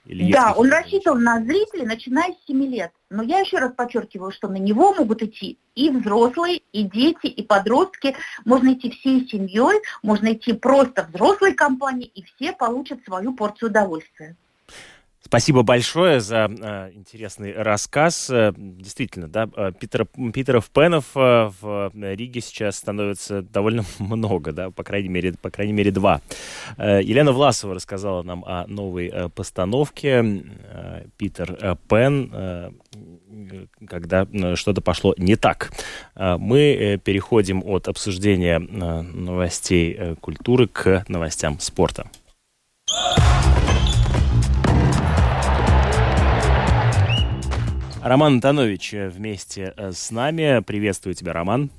Или 0.07 0.33
да, 0.33 0.53
он 0.57 0.71
рассчитан 0.71 1.23
на 1.23 1.43
зрителей, 1.43 1.87
начиная 1.87 2.33
с 2.33 2.47
7 2.47 2.63
лет. 2.67 2.93
Но 3.11 3.23
я 3.23 3.41
еще 3.41 3.59
раз 3.59 3.73
подчеркиваю, 3.73 4.31
что 4.33 4.49
на 4.49 4.57
него 4.57 4.95
могут 4.95 5.23
идти 5.23 5.59
и 5.75 5.91
взрослые, 5.91 6.61
и 6.73 6.85
дети, 6.85 7.27
и 7.27 7.43
подростки. 7.43 8.15
Можно 8.45 8.75
идти 8.75 8.91
всей 8.91 9.27
семьей, 9.29 9.83
можно 10.03 10.33
идти 10.33 10.53
просто 10.53 11.09
взрослой 11.13 11.55
компанией, 11.55 12.11
и 12.15 12.23
все 12.23 12.53
получат 12.53 13.05
свою 13.05 13.35
порцию 13.35 13.71
удовольствия. 13.71 14.37
Спасибо 15.35 15.65
большое 15.65 16.21
за 16.21 16.49
э, 16.49 16.93
интересный 16.95 17.55
рассказ. 17.61 18.31
Э, 18.31 18.53
действительно, 18.57 19.27
да, 19.27 19.49
э, 19.57 19.73
Питер, 19.77 20.07
Питеров 20.33 20.71
Пенов 20.71 21.07
э, 21.17 21.51
в 21.61 21.91
Риге 21.93 22.41
сейчас 22.41 22.77
становится 22.77 23.43
довольно 23.43 23.85
много, 23.99 24.53
да, 24.53 24.71
по 24.71 24.85
крайней 24.85 25.09
мере, 25.09 25.33
по 25.33 25.51
крайней 25.51 25.73
мере 25.73 25.91
два. 25.91 26.21
Елена 26.79 27.33
Власова 27.33 27.75
рассказала 27.75 28.23
нам 28.23 28.45
о 28.45 28.65
новой 28.69 29.13
постановке 29.35 30.45
Питер 31.17 31.79
Пен, 31.89 32.79
когда 33.89 34.29
что-то 34.55 34.83
пошло 34.83 35.15
не 35.19 35.35
так. 35.35 35.73
Мы 36.15 37.01
переходим 37.03 37.61
от 37.65 37.89
обсуждения 37.89 38.61
новостей 38.61 40.15
культуры 40.21 40.69
к 40.69 41.05
новостям 41.09 41.59
спорта. 41.59 42.09
Роман 48.05 48.35
Антонович 48.35 48.93
э, 48.93 49.09
вместе 49.09 49.73
э, 49.79 49.93
с 49.93 50.11
нами. 50.11 50.61
Приветствую 50.61 51.15
тебя, 51.15 51.33
Роман. 51.33 51.71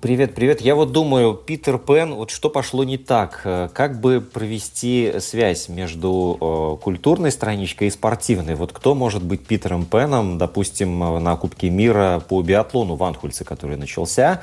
Привет, 0.00 0.36
привет. 0.36 0.60
Я 0.60 0.76
вот 0.76 0.92
думаю, 0.92 1.34
Питер 1.34 1.76
Пен, 1.78 2.14
вот 2.14 2.30
что 2.30 2.48
пошло 2.48 2.84
не 2.84 2.98
так? 2.98 3.40
Э, 3.42 3.68
как 3.74 4.00
бы 4.00 4.20
провести 4.20 5.14
связь 5.18 5.68
между 5.68 6.78
культурной 6.80 7.32
страничкой 7.32 7.88
и 7.88 7.90
спортивной? 7.90 8.54
Вот 8.54 8.72
кто 8.72 8.94
может 8.94 9.24
быть 9.24 9.44
Питером 9.44 9.86
Пеном, 9.86 10.38
допустим, 10.38 11.00
на 11.00 11.34
Кубке 11.34 11.68
мира 11.68 12.22
по 12.28 12.40
биатлону 12.40 12.94
в 12.94 13.02
Анхульце, 13.02 13.44
который 13.44 13.76
начался? 13.76 14.40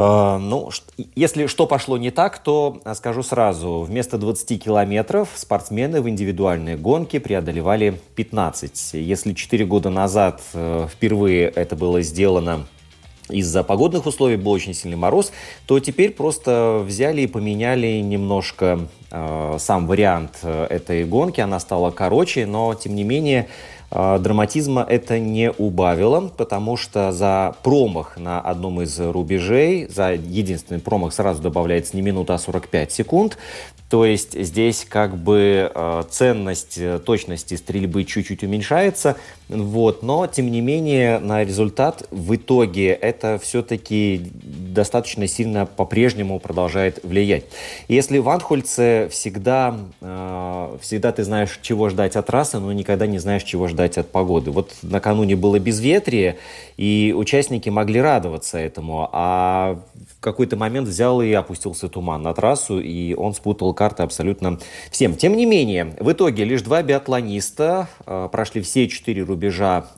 Э, 0.00 0.38
ну, 0.38 0.70
если 1.14 1.46
что 1.46 1.66
пошло 1.66 1.98
не 1.98 2.10
так, 2.10 2.38
то 2.38 2.80
э, 2.84 2.94
скажу 2.94 3.22
сразу. 3.22 3.80
Вместо 3.80 4.16
20 4.16 4.62
километров 4.62 5.28
спортсмены 5.34 6.00
в 6.00 6.08
индивидуальные 6.08 6.76
гонки 6.76 7.18
преодолевали 7.18 8.00
15. 8.14 8.94
Если 8.94 9.34
4 9.34 9.64
года 9.66 9.90
назад 9.90 10.40
э, 10.54 10.86
впервые 10.90 11.48
это 11.48 11.76
было 11.76 12.00
сделано 12.00 12.66
из-за 13.28 13.62
погодных 13.62 14.06
условий, 14.06 14.36
был 14.36 14.50
очень 14.52 14.74
сильный 14.74 14.96
мороз, 14.96 15.32
то 15.66 15.78
теперь 15.78 16.10
просто 16.10 16.82
взяли 16.84 17.20
и 17.20 17.26
поменяли 17.28 18.00
немножко 18.00 18.88
э, 19.10 19.56
сам 19.58 19.86
вариант 19.86 20.40
этой 20.42 21.04
гонки. 21.04 21.40
Она 21.40 21.60
стала 21.60 21.90
короче, 21.90 22.46
но 22.46 22.74
тем 22.74 22.94
не 22.94 23.04
менее 23.04 23.48
драматизма 23.90 24.86
это 24.88 25.18
не 25.18 25.50
убавило, 25.50 26.28
потому 26.28 26.76
что 26.76 27.12
за 27.12 27.56
промах 27.62 28.16
на 28.16 28.40
одном 28.40 28.80
из 28.82 28.98
рубежей, 29.00 29.86
за 29.88 30.12
единственный 30.12 30.80
промах 30.80 31.12
сразу 31.12 31.42
добавляется 31.42 31.96
не 31.96 32.02
минута, 32.02 32.34
а 32.34 32.38
45 32.38 32.92
секунд. 32.92 33.38
То 33.90 34.04
есть 34.04 34.40
здесь 34.40 34.86
как 34.88 35.16
бы 35.16 35.70
э, 35.74 36.02
ценность 36.08 36.78
э, 36.78 37.00
точности 37.04 37.56
стрельбы 37.56 38.04
чуть-чуть 38.04 38.44
уменьшается, 38.44 39.16
вот, 39.50 40.04
но 40.04 40.28
тем 40.28 40.48
не 40.50 40.60
менее 40.60 41.18
на 41.18 41.42
результат 41.42 42.06
в 42.12 42.36
итоге 42.36 42.90
это 42.90 43.36
все-таки 43.42 44.30
достаточно 44.32 45.26
сильно 45.26 45.66
по-прежнему 45.66 46.38
продолжает 46.38 47.00
влиять. 47.02 47.44
Если 47.88 48.18
в 48.18 48.28
Анхольце 48.28 49.08
всегда, 49.10 49.76
э, 50.00 50.76
всегда 50.80 51.10
ты 51.10 51.24
знаешь, 51.24 51.58
чего 51.62 51.88
ждать 51.88 52.14
от 52.14 52.26
трассы, 52.26 52.60
но 52.60 52.72
никогда 52.72 53.08
не 53.08 53.18
знаешь, 53.18 53.42
чего 53.42 53.66
ждать 53.66 53.98
от 53.98 54.12
погоды. 54.12 54.52
Вот 54.52 54.72
накануне 54.82 55.34
было 55.34 55.58
безветрие, 55.58 56.38
и 56.76 57.12
участники 57.16 57.68
могли 57.68 58.00
радоваться 58.00 58.56
этому, 58.58 59.08
а 59.12 59.80
в 60.16 60.20
какой-то 60.20 60.56
момент 60.56 60.86
взял 60.86 61.20
и 61.20 61.32
опустился 61.32 61.88
туман 61.88 62.22
на 62.22 62.34
трассу, 62.34 62.78
и 62.80 63.14
он 63.14 63.34
спутал 63.34 63.74
карты 63.74 64.02
абсолютно 64.02 64.58
всем. 64.90 65.16
Тем 65.16 65.36
не 65.36 65.46
менее, 65.46 65.96
в 65.98 66.12
итоге 66.12 66.44
лишь 66.44 66.62
два 66.62 66.82
биатлониста 66.82 67.88
э, 68.06 68.28
прошли 68.30 68.60
все 68.62 68.86
четыре 68.86 69.22
рубежа, 69.22 69.39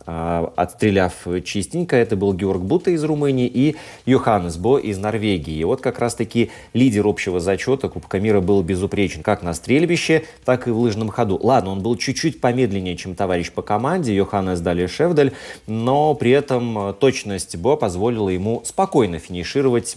э, 0.06 0.46
отстреляв 0.56 1.14
чистенько. 1.44 1.96
Это 1.96 2.16
был 2.16 2.32
Георг 2.34 2.62
Бута 2.62 2.90
из 2.90 3.02
Румынии 3.04 3.46
и 3.46 3.76
Йоханнес 4.06 4.56
Бо 4.56 4.78
из 4.78 4.98
Норвегии. 4.98 5.54
И 5.54 5.64
вот 5.64 5.80
как 5.80 5.98
раз-таки 5.98 6.50
лидер 6.72 7.06
общего 7.06 7.40
зачета 7.40 7.88
Кубка 7.88 8.20
мира 8.20 8.40
был 8.40 8.62
безупречен 8.62 9.22
как 9.22 9.42
на 9.42 9.54
стрельбище, 9.54 10.24
так 10.44 10.68
и 10.68 10.70
в 10.70 10.78
лыжном 10.78 11.08
ходу. 11.08 11.38
Ладно, 11.42 11.72
он 11.72 11.82
был 11.82 11.96
чуть-чуть 11.96 12.40
помедленнее, 12.40 12.96
чем 12.96 13.14
товарищ 13.14 13.50
по 13.50 13.62
команде, 13.62 14.14
Йоханнес 14.14 14.60
Дали 14.60 14.86
Шевдаль, 14.86 15.32
но 15.66 16.14
при 16.14 16.30
этом 16.30 16.90
э, 16.90 16.92
точность 16.94 17.56
Бо 17.56 17.76
позволила 17.76 18.28
ему 18.28 18.62
спокойно 18.64 19.18
финишировать 19.18 19.96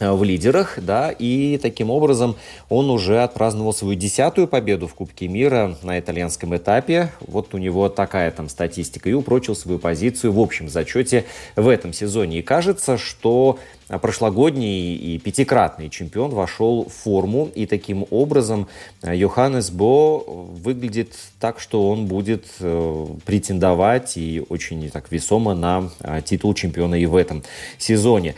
в 0.00 0.22
лидерах, 0.22 0.78
да, 0.80 1.10
и 1.10 1.58
таким 1.58 1.90
образом 1.90 2.36
он 2.68 2.90
уже 2.90 3.22
отпраздновал 3.22 3.72
свою 3.72 3.94
десятую 3.94 4.46
победу 4.46 4.86
в 4.86 4.94
Кубке 4.94 5.28
мира 5.28 5.76
на 5.82 5.98
итальянском 5.98 6.56
этапе. 6.56 7.12
Вот 7.20 7.54
у 7.54 7.58
него 7.58 7.88
такая 7.88 8.30
там 8.30 8.48
статистика 8.48 9.10
и 9.10 9.12
упрочил 9.12 9.56
свою 9.56 9.78
позицию 9.78 10.32
в 10.32 10.40
общем 10.40 10.68
зачете 10.68 11.24
в 11.56 11.68
этом 11.68 11.92
сезоне. 11.92 12.38
И 12.38 12.42
кажется, 12.42 12.96
что 12.98 13.58
прошлогодний 13.88 14.94
и 14.94 15.18
пятикратный 15.18 15.88
чемпион 15.88 16.30
вошел 16.30 16.84
в 16.84 16.92
форму, 16.92 17.50
и 17.54 17.66
таким 17.66 18.06
образом 18.10 18.68
э, 19.02 19.16
Йоханнес 19.16 19.70
Бо 19.70 20.18
выглядит 20.18 21.14
так, 21.40 21.58
что 21.58 21.88
он 21.88 22.06
будет 22.06 22.46
э, 22.60 23.06
претендовать 23.24 24.16
и 24.16 24.44
очень 24.48 24.90
так 24.90 25.10
весомо 25.10 25.54
на 25.54 25.90
титул 26.24 26.54
чемпиона 26.54 26.96
и 26.96 27.06
в 27.06 27.16
этом 27.16 27.42
сезоне. 27.78 28.34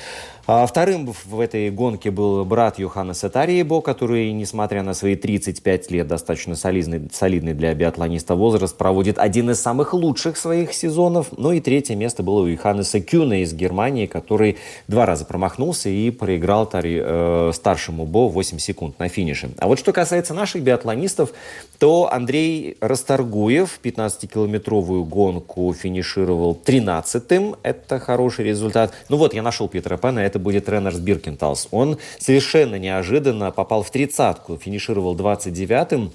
А 0.53 0.67
вторым 0.67 1.15
в 1.27 1.39
этой 1.39 1.71
гонке 1.71 2.11
был 2.11 2.45
брат 2.45 2.81
Йоханнеса 2.81 3.31
Тариебо, 3.31 3.81
который, 3.81 4.33
несмотря 4.33 4.83
на 4.83 4.95
свои 4.95 5.15
35 5.15 5.93
лет, 5.93 6.09
достаточно 6.09 6.57
солидный, 6.57 7.09
солидный 7.13 7.55
для 7.55 7.73
биатлониста 7.73 8.35
возраст, 8.35 8.77
проводит 8.77 9.21
один 9.21 9.51
из 9.51 9.61
самых 9.61 9.95
лучших 9.95 10.37
своих 10.37 10.73
сезонов. 10.73 11.29
Ну 11.37 11.53
и 11.53 11.61
третье 11.61 11.95
место 11.95 12.25
было 12.25 12.41
у 12.41 12.47
Йоханнеса 12.47 13.01
Кюна 13.01 13.45
из 13.45 13.55
Германии, 13.55 14.07
который 14.07 14.57
два 14.89 15.07
раза 15.07 15.25
промахнулся 15.25 15.89
и 15.89 16.11
проиграл 16.11 16.67
Тари, 16.67 17.01
э, 17.01 17.53
старшему 17.55 18.05
Бо 18.05 18.29
8 18.29 18.59
секунд 18.59 18.99
на 18.99 19.09
финише. 19.09 19.51
А 19.59 19.69
вот 19.69 19.79
что 19.79 19.93
касается 19.93 20.35
наших 20.35 20.65
биатлонистов, 20.65 21.31
то 21.79 22.13
Андрей 22.13 22.77
Расторгуев 22.81 23.79
15-километровую 23.85 25.05
гонку 25.05 25.73
финишировал 25.73 26.59
13-м. 26.65 27.55
Это 27.63 28.01
хороший 28.01 28.47
результат. 28.47 28.93
Ну 29.09 29.17
вот, 29.17 29.33
я 29.33 29.43
нашел 29.43 29.69
Питера 29.69 29.97
Пена, 29.97 30.19
это 30.19 30.40
будет 30.41 30.69
Реннерс 30.69 30.99
Биркенталс. 30.99 31.69
Он 31.71 31.99
совершенно 32.19 32.77
неожиданно 32.77 33.51
попал 33.51 33.83
в 33.83 33.91
тридцатку, 33.91 34.57
финишировал 34.57 35.15
29-м. 35.17 36.13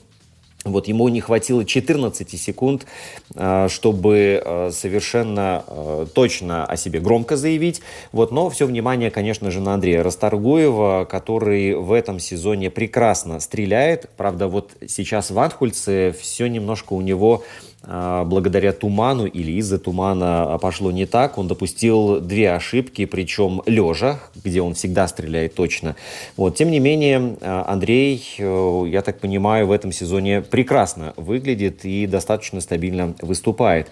Вот 0.65 0.87
ему 0.87 1.07
не 1.09 1.21
хватило 1.21 1.63
14 1.63 2.41
секунд, 2.41 2.87
а, 3.35 3.69
чтобы 3.69 4.41
а, 4.43 4.69
совершенно 4.73 5.63
а, 5.67 6.07
точно 6.07 6.65
о 6.65 6.75
себе 6.75 6.99
громко 6.99 7.37
заявить. 7.37 7.81
Вот, 8.11 8.31
но 8.31 8.49
все 8.49 8.65
внимание, 8.65 9.11
конечно 9.11 9.51
же, 9.51 9.61
на 9.61 9.75
Андрея 9.75 10.01
Расторгуева, 10.01 11.05
который 11.05 11.75
в 11.75 11.91
этом 11.91 12.19
сезоне 12.19 12.71
прекрасно 12.71 13.39
стреляет. 13.39 14.09
Правда, 14.17 14.47
вот 14.47 14.71
сейчас 14.87 15.29
в 15.29 15.37
Анхульце 15.37 16.15
все 16.19 16.47
немножко 16.47 16.93
у 16.93 17.01
него 17.01 17.43
благодаря 17.85 18.71
туману 18.71 19.25
или 19.25 19.51
из-за 19.53 19.79
тумана 19.79 20.57
пошло 20.61 20.91
не 20.91 21.05
так. 21.05 21.37
Он 21.37 21.47
допустил 21.47 22.19
две 22.19 22.51
ошибки, 22.51 23.05
причем 23.05 23.61
лежа, 23.65 24.19
где 24.43 24.61
он 24.61 24.73
всегда 24.73 25.07
стреляет 25.07 25.55
точно. 25.55 25.95
Вот. 26.37 26.55
Тем 26.55 26.71
не 26.71 26.79
менее, 26.79 27.37
Андрей, 27.41 28.23
я 28.37 29.01
так 29.01 29.19
понимаю, 29.19 29.67
в 29.67 29.71
этом 29.71 29.91
сезоне 29.91 30.41
прекрасно 30.41 31.13
выглядит 31.15 31.85
и 31.85 32.07
достаточно 32.07 32.61
стабильно 32.61 33.15
выступает. 33.21 33.87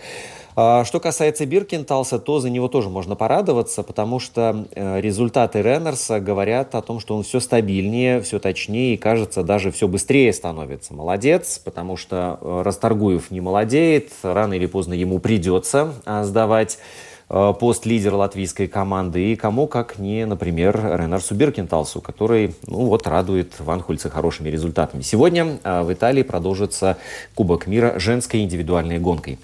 А, 0.56 0.86
что 0.86 1.00
касается 1.00 1.46
Биркенталса, 1.46 2.20
то 2.20 2.40
за 2.40 2.50
него 2.50 2.68
тоже 2.68 2.90
можно 2.90 3.16
порадоваться, 3.16 3.82
потому 3.82 4.20
что 4.20 4.66
э, 4.76 5.02
результаты 5.02 5.62
Реннерса 5.62 6.20
говорят 6.20 6.76
о 6.76 6.82
том, 6.82 7.00
что 7.00 7.16
он 7.16 7.24
все 7.24 7.40
стабильнее, 7.40 8.22
все 8.22 8.38
точнее 8.38 8.94
и, 8.94 8.98
кажется, 8.98 9.44
даже 9.44 9.72
все 9.72 9.88
быстрее 9.88 10.32
становится. 10.32 10.94
Молодец, 10.94 11.60
потому 11.64 11.98
что 11.98 12.38
э, 12.40 12.62
Расторгуев 12.64 13.32
не 13.32 13.42
молодеет, 13.42 14.12
рано 14.22 14.54
или 14.54 14.68
поздно 14.68 14.94
ему 14.94 15.18
придется 15.18 15.94
а, 16.06 16.24
сдавать 16.24 16.78
э, 17.30 17.54
пост 17.60 17.88
лидера 17.88 18.16
латвийской 18.18 18.68
команды. 18.68 19.32
И 19.32 19.36
кому, 19.36 19.66
как 19.66 19.98
не, 19.98 20.24
например, 20.28 20.78
Ренарсу 21.00 21.34
Биркенталсу, 21.34 22.00
который, 22.00 22.54
ну 22.68 22.86
вот, 22.86 23.08
радует 23.08 23.60
Ванхульца 23.60 24.12
хорошими 24.12 24.50
результатами. 24.50 25.02
Сегодня 25.02 25.58
в 25.64 25.92
Италии 25.92 26.22
продолжится 26.22 26.98
Кубок 27.34 27.66
мира 27.66 27.98
женской 27.98 28.42
индивидуальной 28.42 29.00
гонкой. 29.00 29.40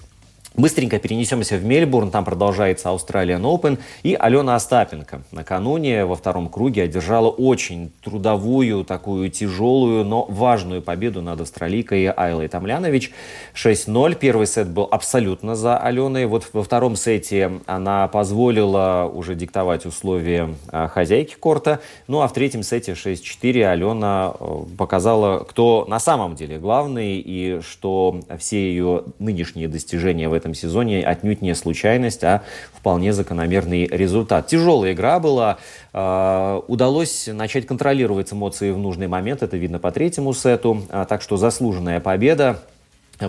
Быстренько 0.60 0.98
перенесемся 0.98 1.56
в 1.56 1.64
Мельбурн, 1.64 2.10
там 2.10 2.22
продолжается 2.22 2.90
Australian 2.90 3.40
Open. 3.40 3.78
И 4.02 4.14
Алена 4.14 4.56
Остапенко 4.56 5.22
накануне 5.32 6.04
во 6.04 6.16
втором 6.16 6.50
круге 6.50 6.82
одержала 6.82 7.30
очень 7.30 7.90
трудовую, 8.04 8.84
такую 8.84 9.30
тяжелую, 9.30 10.04
но 10.04 10.26
важную 10.28 10.82
победу 10.82 11.22
над 11.22 11.40
австралийкой 11.40 12.12
Айлой 12.14 12.48
Тамлянович. 12.48 13.10
6-0. 13.54 14.16
Первый 14.16 14.46
сет 14.46 14.68
был 14.68 14.86
абсолютно 14.90 15.56
за 15.56 15.78
Аленой. 15.78 16.26
Вот 16.26 16.46
во 16.52 16.62
втором 16.62 16.94
сете 16.94 17.52
она 17.64 18.06
позволила 18.08 19.10
уже 19.10 19.34
диктовать 19.36 19.86
условия 19.86 20.54
а, 20.68 20.88
хозяйки 20.88 21.36
корта. 21.40 21.80
Ну 22.06 22.20
а 22.20 22.28
в 22.28 22.34
третьем 22.34 22.64
сете 22.64 22.92
6-4 22.92 23.64
Алена 23.64 24.34
э, 24.38 24.64
показала, 24.76 25.38
кто 25.38 25.86
на 25.88 25.98
самом 25.98 26.34
деле 26.34 26.58
главный 26.58 27.18
и 27.18 27.62
что 27.62 28.20
все 28.38 28.58
ее 28.58 29.04
нынешние 29.18 29.66
достижения 29.66 30.28
в 30.28 30.34
этом 30.34 30.49
сезоне 30.54 31.04
отнюдь 31.04 31.42
не 31.42 31.54
случайность, 31.54 32.24
а 32.24 32.42
вполне 32.72 33.12
закономерный 33.12 33.86
результат. 33.86 34.46
Тяжелая 34.46 34.92
игра 34.92 35.20
была. 35.20 35.58
А, 35.92 36.62
удалось 36.68 37.28
начать 37.32 37.66
контролировать 37.66 38.32
эмоции 38.32 38.70
в 38.70 38.78
нужный 38.78 39.08
момент. 39.08 39.42
Это 39.42 39.56
видно 39.56 39.78
по 39.78 39.90
третьему 39.92 40.32
сету. 40.34 40.82
А, 40.90 41.04
так 41.04 41.22
что 41.22 41.36
заслуженная 41.36 42.00
победа. 42.00 42.60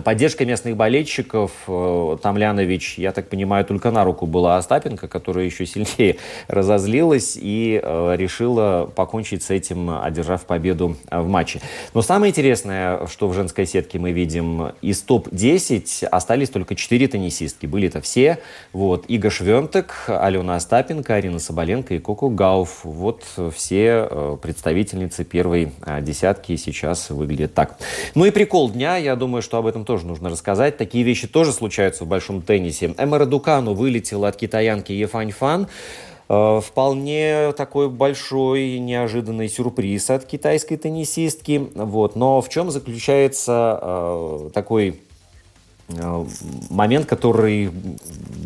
Поддержка 0.00 0.46
местных 0.46 0.76
болельщиков, 0.76 1.52
э, 1.68 2.16
Тамлянович, 2.22 2.94
я 2.96 3.12
так 3.12 3.28
понимаю, 3.28 3.64
только 3.66 3.90
на 3.90 4.04
руку 4.04 4.26
была 4.26 4.56
Остапенко, 4.56 5.06
которая 5.06 5.44
еще 5.44 5.66
сильнее 5.66 6.16
разозлилась 6.48 7.38
и 7.40 7.78
э, 7.82 8.14
решила 8.16 8.90
покончить 8.94 9.42
с 9.42 9.50
этим, 9.50 9.90
одержав 9.90 10.46
победу 10.46 10.96
в 11.10 11.28
матче. 11.28 11.60
Но 11.92 12.00
самое 12.00 12.30
интересное, 12.30 13.06
что 13.06 13.28
в 13.28 13.34
женской 13.34 13.66
сетке 13.66 13.98
мы 13.98 14.12
видим, 14.12 14.72
из 14.80 15.02
топ-10 15.02 16.06
остались 16.06 16.48
только 16.48 16.74
4 16.74 17.08
теннисистки. 17.08 17.66
Были 17.66 17.88
это 17.88 18.00
все. 18.00 18.38
Вот, 18.72 19.04
Ига 19.08 19.28
Швентек, 19.28 20.04
Алена 20.06 20.56
Остапенко, 20.56 21.14
Арина 21.14 21.38
Соболенко 21.38 21.94
и 21.94 21.98
Коко 21.98 22.30
Гауф. 22.30 22.80
Вот 22.84 23.24
все 23.54 24.08
э, 24.10 24.36
представительницы 24.40 25.24
первой 25.24 25.72
десятки 26.00 26.56
сейчас 26.56 27.10
выглядят 27.10 27.52
так. 27.52 27.76
Ну 28.14 28.24
и 28.24 28.30
прикол 28.30 28.70
дня, 28.70 28.96
я 28.96 29.16
думаю, 29.16 29.42
что 29.42 29.58
об 29.58 29.66
этом 29.66 29.81
этом 29.82 29.84
тоже 29.84 30.06
нужно 30.06 30.30
рассказать. 30.30 30.76
Такие 30.76 31.04
вещи 31.04 31.26
тоже 31.26 31.52
случаются 31.52 32.04
в 32.04 32.08
большом 32.08 32.42
теннисе. 32.42 32.94
Эмма 32.96 33.24
Дукану 33.26 33.74
вылетела 33.74 34.28
от 34.28 34.36
китаянки 34.36 34.92
Ефань 34.92 35.32
Фан. 35.32 35.68
Э, 36.28 36.60
вполне 36.64 37.52
такой 37.52 37.88
большой 37.88 38.78
неожиданный 38.78 39.48
сюрприз 39.48 40.10
от 40.10 40.24
китайской 40.24 40.76
теннисистки. 40.76 41.68
Вот. 41.74 42.16
Но 42.16 42.40
в 42.40 42.48
чем 42.48 42.70
заключается 42.70 43.78
э, 43.82 44.50
такой 44.54 45.00
момент, 46.70 47.06
который 47.06 47.70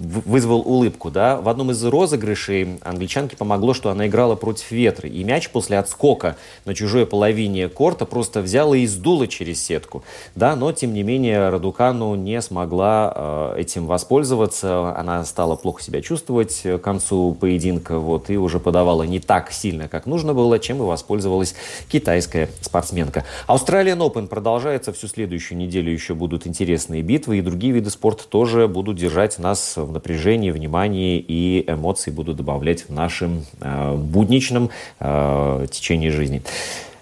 вызвал 0.06 0.60
улыбку. 0.60 1.10
Да? 1.10 1.40
В 1.40 1.48
одном 1.48 1.70
из 1.70 1.84
розыгрышей 1.84 2.78
англичанке 2.82 3.36
помогло, 3.36 3.74
что 3.74 3.90
она 3.90 4.06
играла 4.06 4.34
против 4.34 4.70
ветра. 4.70 5.08
И 5.08 5.24
мяч 5.24 5.50
после 5.50 5.78
отскока 5.78 6.36
на 6.64 6.74
чужой 6.74 7.06
половине 7.06 7.68
корта 7.68 8.06
просто 8.06 8.40
взяла 8.40 8.76
и 8.76 8.86
сдула 8.86 9.26
через 9.26 9.62
сетку. 9.64 10.04
Да? 10.34 10.56
Но, 10.56 10.72
тем 10.72 10.92
не 10.92 11.02
менее, 11.02 11.48
Радукану 11.48 12.14
не 12.14 12.40
смогла 12.40 13.12
э, 13.56 13.60
этим 13.60 13.86
воспользоваться. 13.86 14.96
Она 14.96 15.24
стала 15.24 15.56
плохо 15.56 15.82
себя 15.82 16.00
чувствовать 16.00 16.62
к 16.62 16.78
концу 16.78 17.36
поединка. 17.38 17.98
Вот, 17.98 18.30
и 18.30 18.36
уже 18.36 18.60
подавала 18.60 19.02
не 19.02 19.20
так 19.20 19.52
сильно, 19.52 19.88
как 19.88 20.06
нужно 20.06 20.34
было, 20.34 20.58
чем 20.58 20.78
и 20.78 20.86
воспользовалась 20.86 21.54
китайская 21.88 22.48
спортсменка. 22.60 23.24
Australian 23.48 23.98
Open 23.98 24.26
продолжается 24.26 24.92
всю 24.92 25.08
следующую 25.08 25.58
неделю. 25.58 25.92
Еще 25.92 26.14
будут 26.14 26.46
интересные 26.46 27.02
битвы 27.02 27.35
и 27.38 27.42
другие 27.42 27.72
виды 27.72 27.90
спорта 27.90 28.26
тоже 28.26 28.68
будут 28.68 28.96
держать 28.96 29.38
нас 29.38 29.76
в 29.76 29.92
напряжении, 29.92 30.50
внимании 30.50 31.18
и 31.18 31.64
эмоции 31.66 32.10
будут 32.10 32.36
добавлять 32.36 32.88
в 32.88 32.92
нашем 32.92 33.44
э, 33.60 33.94
будничном 33.94 34.70
э, 35.00 35.66
течении 35.70 36.10
жизни. 36.10 36.42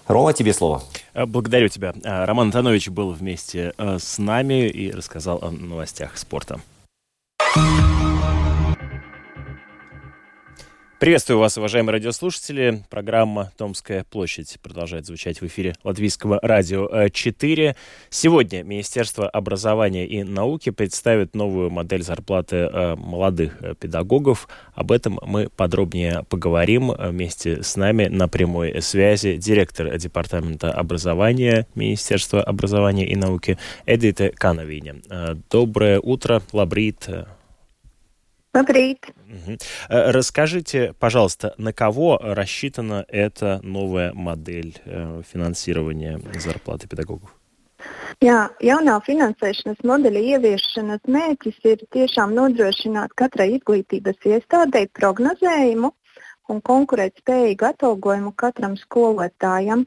Рома, 0.07 0.33
тебе 0.33 0.53
слово. 0.53 0.83
Э, 1.13 1.25
благодарю 1.25 1.67
тебя. 1.67 1.93
Э, 2.03 2.25
Роман 2.25 2.47
Антонович 2.47 2.89
был 2.89 3.11
вместе 3.11 3.73
э, 3.77 3.97
с 3.99 4.17
нами 4.17 4.69
и 4.69 4.91
рассказал 4.91 5.39
о 5.41 5.51
новостях 5.51 6.17
спорта. 6.17 6.59
Приветствую 11.05 11.37
вас, 11.37 11.55
уважаемые 11.55 11.93
радиослушатели. 11.93 12.83
Программа 12.89 13.51
«Томская 13.57 14.03
площадь» 14.05 14.57
продолжает 14.63 15.05
звучать 15.05 15.39
в 15.39 15.45
эфире 15.45 15.75
Латвийского 15.83 16.39
радио 16.41 17.09
4. 17.09 17.75
Сегодня 18.09 18.63
Министерство 18.63 19.29
образования 19.29 20.07
и 20.07 20.23
науки 20.23 20.71
представит 20.71 21.35
новую 21.35 21.69
модель 21.69 22.01
зарплаты 22.01 22.55
э, 22.55 22.95
молодых 22.95 23.61
э, 23.61 23.75
педагогов. 23.75 24.47
Об 24.73 24.91
этом 24.91 25.19
мы 25.21 25.47
подробнее 25.55 26.25
поговорим 26.27 26.91
вместе 26.91 27.61
с 27.61 27.75
нами 27.75 28.07
на 28.07 28.27
прямой 28.27 28.81
связи 28.81 29.37
директор 29.37 29.95
Департамента 29.99 30.73
образования 30.73 31.67
Министерства 31.75 32.41
образования 32.41 33.07
и 33.07 33.15
науки 33.15 33.59
Эдита 33.85 34.31
Кановиня. 34.31 35.03
Э, 35.11 35.35
доброе 35.51 35.99
утро, 35.99 36.41
Лабрит. 36.51 37.07
Labrīt. 38.54 39.12
Э, 39.88 40.10
расскажите, 40.10 40.92
пожалуйста, 40.98 41.54
на 41.56 41.72
кого 41.72 42.18
рассчитана 42.20 43.04
эта 43.08 43.60
новая 43.62 44.12
модель 44.12 44.74
э, 44.84 45.22
финансирования 45.24 46.20
зарплаты 46.34 46.88
педагогов? 46.88 47.30
Jā, 48.20 48.50
jaunā 48.60 48.98
finansēšanas 49.06 49.80
modeļa 49.88 50.22
ieviešanas 50.34 51.06
mērķis 51.08 51.60
ir 51.70 51.84
tiešām 51.94 52.34
nodrošināt 52.36 53.14
katrai 53.16 53.54
izglītības 53.56 54.26
iestādei 54.34 54.88
prognozējumu 54.98 55.92
un 56.50 56.62
konkurētspējīgu 56.66 57.68
atalgojumu 57.70 58.34
katram 58.42 58.74
skolotājam, 58.80 59.86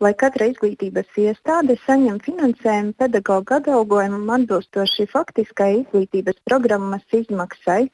lai 0.00 0.12
katra 0.22 0.48
izglītības 0.52 1.20
iestāde 1.20 1.76
saņem 1.84 2.22
finansējumu 2.24 2.96
pedagoģa 3.02 3.60
atalgojumam 3.60 4.32
atbilstoši 4.38 5.08
faktiskai 5.12 5.70
izglītības 5.82 6.40
programmas 6.48 7.04
izmaksai. 7.20 7.86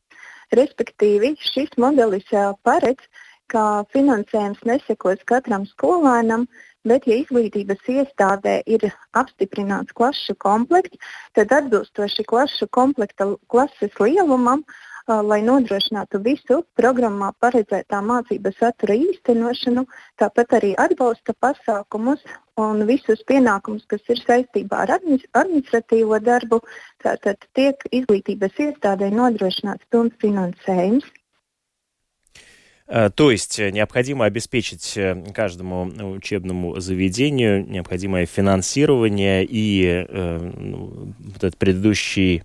Respektīvi, 0.56 1.36
šis 1.44 1.74
modelis 1.82 2.28
paredz, 2.64 3.04
ka 3.52 3.84
finansējums 3.94 4.64
nesekos 4.68 5.24
katram 5.28 5.66
skolēnam, 5.68 6.46
bet, 6.88 7.08
ja 7.08 7.18
izglītības 7.20 7.84
iestādē 7.92 8.62
ir 8.68 8.86
apstiprināts 9.20 9.96
klašu 9.96 10.36
komplekts, 10.40 11.00
tad 11.36 11.52
atbilstoši 11.56 12.28
klašu 12.28 12.68
komplekta 12.72 13.34
klases 13.52 13.96
lielumam 14.00 14.64
lai 15.08 15.40
nodrošinātu 15.42 16.20
visu 16.24 16.64
programmā 16.76 17.32
paredzētā 17.40 18.02
mācību 18.04 18.52
satura 18.58 18.98
īstenošanu, 19.00 19.86
tāpat 20.20 20.58
arī 20.60 20.74
atbalsta 20.76 21.34
pasākumus 21.40 22.24
un 22.60 22.84
visus 22.90 23.24
pienākumus, 23.30 23.86
kas 23.88 24.02
ir 24.10 24.20
saistībā 24.20 24.84
ar 24.84 24.98
administratīvo 24.98 26.20
darbu, 26.20 26.60
tātad 27.04 27.48
tiek 27.56 27.88
izglītības 27.92 28.60
iestādē 28.68 29.12
nodrošināts 29.14 29.88
pilns 29.92 30.18
finansējums. 30.22 31.08
Э, 32.88 33.10
то 33.14 33.32
есть 33.32 33.60
э, 33.60 33.70
необходимо 33.72 34.26
обеспечить 34.26 34.94
э, 34.96 35.16
каждому 35.34 35.84
учебному 36.14 36.80
заведению 36.80 37.68
необходимое 37.68 38.26
финансирование 38.26 39.46
и 39.48 40.06
ну, 40.10 41.14
вот 41.20 41.38
этот 41.38 41.58
предыдущий 41.58 42.44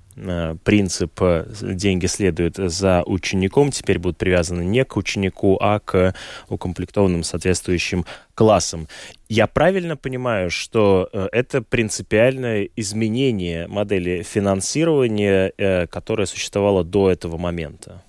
принцип 0.64 1.20
«деньги 1.62 2.07
следуют 2.07 2.57
за 2.57 3.02
учеником» 3.07 3.70
теперь 3.70 3.98
будут 3.98 4.18
привязаны 4.18 4.62
не 4.62 4.85
к 4.85 4.96
ученику, 4.96 5.57
а 5.61 5.78
к 5.78 6.14
укомплектованным 6.48 7.22
соответствующим 7.22 8.05
классам. 8.35 8.88
Я 9.28 9.46
правильно 9.46 9.96
понимаю, 9.96 10.50
что 10.50 11.09
это 11.33 11.62
принципиальное 11.62 12.68
изменение 12.76 13.66
модели 13.68 14.22
финансирования, 14.22 15.87
которое 15.87 16.26
существовало 16.26 16.85
до 16.85 17.11
этого 17.11 17.38
момента? 17.38 18.02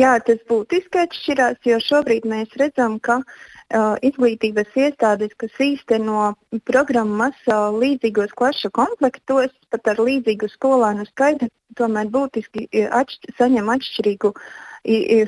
Jā, 0.00 0.12
tas 0.24 0.38
būtiski 0.48 1.02
atšķirās, 1.02 1.58
jo 1.68 1.76
šobrīd 1.84 2.24
mēs 2.28 2.54
redzam, 2.56 2.94
ka 3.04 3.18
uh, 3.20 3.96
izglītības 4.00 4.70
iestādes, 4.80 5.34
kas 5.36 5.58
īsteno 5.60 6.30
programmas 6.64 7.36
uh, 7.44 7.68
līdzīgos 7.76 8.32
klašu 8.38 8.70
komplektos, 8.72 9.52
pat 9.68 9.90
ar 9.92 10.00
līdzīgu 10.00 10.48
skolānu 10.54 11.04
skaitu, 11.10 11.50
tomēr 11.76 12.08
būtiski 12.14 12.64
atšķ 12.88 13.34
saņem 13.36 13.68
atšķirīgu 13.74 14.32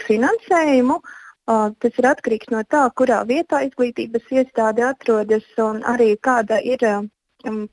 finansējumu. 0.06 0.96
Uh, 1.44 1.66
tas 1.76 1.98
ir 2.00 2.08
atkarīgs 2.08 2.48
no 2.54 2.62
tā, 2.64 2.86
kurā 2.96 3.18
vietā 3.28 3.60
izglītības 3.66 4.30
iestāde 4.32 4.86
atrodas 4.86 5.44
un 5.60 5.82
arī 5.84 6.14
kāda 6.16 6.56
ir 6.64 6.80
uh, 6.88 7.04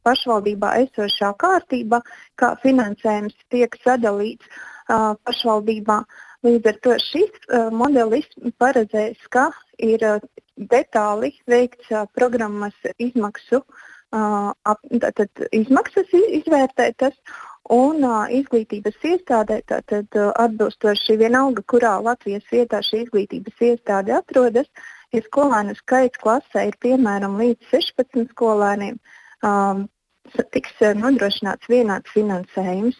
pašvaldībā 0.04 0.74
esošā 0.82 1.32
kārtība, 1.40 2.02
kā 2.36 2.52
finansējums 2.66 3.38
tiek 3.48 3.80
sadalīts 3.86 4.44
uh, 4.52 5.16
pašvaldībā. 5.24 6.02
Uh, 6.04 6.28
Līdz 6.42 6.72
ar 6.72 6.78
to 6.86 6.96
šis 6.98 7.44
modelis 7.78 8.26
paredzēs, 8.62 9.20
ka 9.30 9.52
ir 9.78 10.02
detāli 10.58 11.36
veikts 11.50 11.92
programmas 12.18 12.74
izmaksu, 12.98 13.62
tātad 14.12 15.44
izmaksas 15.54 16.10
izvērtētas 16.18 17.14
un 17.72 18.02
izglītības 18.40 18.98
iestādē, 19.12 19.62
tātad 19.70 20.18
atbilstoši 20.18 21.20
vienalga, 21.22 21.62
kurā 21.62 21.94
Latvijas 22.02 22.50
vietā 22.52 22.82
šī 22.90 23.06
izglītības 23.06 23.62
iestāde 23.70 24.18
atrodas, 24.18 24.68
ja 25.14 25.22
skolēnu 25.28 25.78
skaits 25.78 26.20
klasē 26.26 26.68
ir 26.72 26.78
piemēram 26.82 27.38
līdz 27.38 27.70
16 27.70 28.34
skolēniem, 28.34 28.98
tiks 30.58 30.86
nodrošināts 31.06 31.70
vienāds 31.70 32.18
finansējums. 32.18 32.98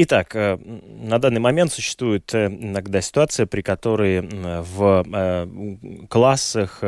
Итак, 0.00 0.36
э, 0.36 0.58
на 1.00 1.18
данный 1.18 1.40
момент 1.40 1.72
существует 1.72 2.32
э, 2.32 2.46
иногда 2.46 3.00
ситуация, 3.00 3.46
при 3.46 3.62
которой 3.62 4.20
в 4.20 5.04
э, 5.04 6.06
классах 6.08 6.84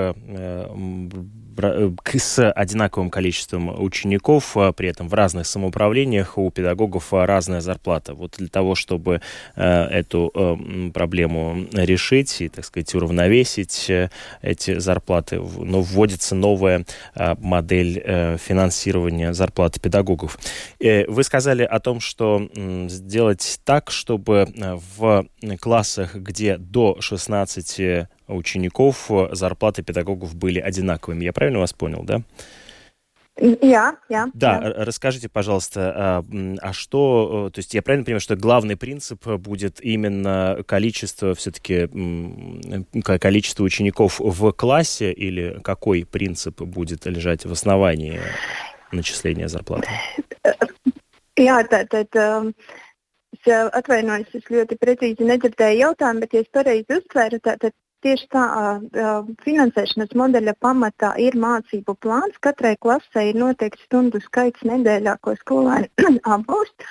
с 2.19 2.51
одинаковым 2.51 3.11
количеством 3.11 3.83
учеников, 3.83 4.57
а 4.57 4.73
при 4.73 4.89
этом 4.89 5.09
в 5.09 5.15
разных 5.15 5.47
самоуправлениях 5.47 6.39
у 6.39 6.51
педагогов 6.51 7.13
разная 7.13 7.61
зарплата. 7.61 8.15
Вот 8.15 8.35
для 8.39 8.49
того, 8.49 8.75
чтобы 8.75 9.21
э, 9.57 9.85
эту 9.85 10.31
э, 10.35 10.91
проблему 10.93 11.67
решить 11.73 12.41
и, 12.41 12.49
так 12.49 12.65
сказать, 12.65 12.95
уравновесить 12.95 13.91
эти 14.43 14.79
зарплаты, 14.79 15.41
ну, 15.41 15.81
вводится 15.81 16.35
новая 16.35 16.85
модель 17.15 18.03
финансирования 18.39 19.33
зарплаты 19.33 19.81
педагогов. 19.81 20.39
Вы 20.79 21.25
сказали 21.25 21.63
о 21.63 21.81
том, 21.81 22.01
что 22.01 22.49
сделать 22.89 23.61
так, 23.65 23.91
чтобы 23.91 24.49
в 24.97 25.27
классах, 25.61 26.15
где 26.15 26.57
до 26.57 27.01
16 27.01 28.09
учеников 28.33 29.11
э, 29.11 29.29
зарплаты 29.33 29.83
педагогов 29.83 30.35
были 30.35 30.59
одинаковыми. 30.59 31.25
Я 31.25 31.33
правильно 31.33 31.61
вас 31.61 31.73
понял, 31.73 32.03
да? 32.03 32.23
Я, 33.37 33.97
я. 34.09 34.29
Да, 34.35 34.61
я. 34.63 34.85
расскажите, 34.85 35.29
пожалуйста, 35.29 35.93
а, 35.95 36.25
а 36.61 36.73
что, 36.73 37.47
э, 37.49 37.51
то 37.53 37.59
есть 37.59 37.73
я 37.75 37.83
правильно 37.83 38.05
понимаю, 38.05 38.21
что 38.21 38.37
главный 38.37 38.77
принцип 38.77 39.27
будет 39.27 39.83
именно 39.83 40.63
количество, 40.67 41.35
все-таки 41.35 41.89
количество 43.03 43.65
учеников 43.65 44.21
в 44.21 44.53
классе 44.53 45.13
или 45.13 45.59
какой 45.63 46.05
принцип 46.05 46.61
будет 46.61 47.07
лежать 47.07 47.45
в 47.47 47.53
основании 47.53 48.21
начисления 48.93 49.49
зарплаты? 49.49 49.89
Jā, 51.41 51.63
tātad 51.65 52.13
es 53.33 53.47
atvainojos, 53.73 54.35
es 54.35 54.49
ļoti 54.51 54.77
precīzi 54.81 55.27
nedzirdēju 55.27 55.85
jautājumu, 55.85 56.25
bet, 56.25 56.35
ja 56.35 56.45
es 56.45 56.51
pareizi 56.53 56.99
uztvēru, 56.99 57.41
tātad 57.45 57.73
Tieši 58.01 58.27
tā, 58.33 58.43
finansēšanas 59.45 60.15
modeļa 60.17 60.55
pamatā 60.65 61.11
ir 61.21 61.35
mācību 61.37 61.95
plāns. 62.01 62.39
Katrai 62.41 62.73
klasē 62.81 63.27
ir 63.29 63.37
noteikts 63.37 63.85
stundu 63.85 64.23
skaits 64.25 64.65
nedēļā, 64.65 65.19
ko 65.21 65.35
skolēni 65.37 65.91
apgūst. 66.35 66.87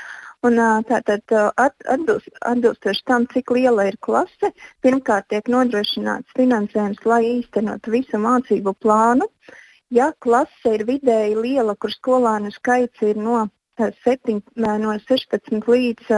Un, 0.45 0.61
tātad 0.87 1.33
atbilst, 1.59 2.29
atbilstoši 2.47 3.01
tam, 3.09 3.25
cik 3.33 3.51
liela 3.57 3.89
ir 3.89 3.97
klase, 4.05 4.53
pirmkārt 4.85 5.27
tiek 5.33 5.49
nodrošināts 5.51 6.37
finansējums, 6.37 7.01
lai 7.09 7.23
īstenotu 7.33 7.91
visu 7.97 8.21
mācību 8.21 8.75
plānu. 8.79 9.27
Ja 9.91 10.13
klase 10.21 10.77
ir 10.77 10.85
vidēji 10.87 11.35
liela, 11.41 11.73
kur 11.75 11.91
skolēnu 11.91 12.53
skaits 12.53 13.01
ir 13.01 13.17
no, 13.17 13.47
7, 13.81 14.39
no 14.61 14.95
16 15.09 15.67
līdz 15.73 16.13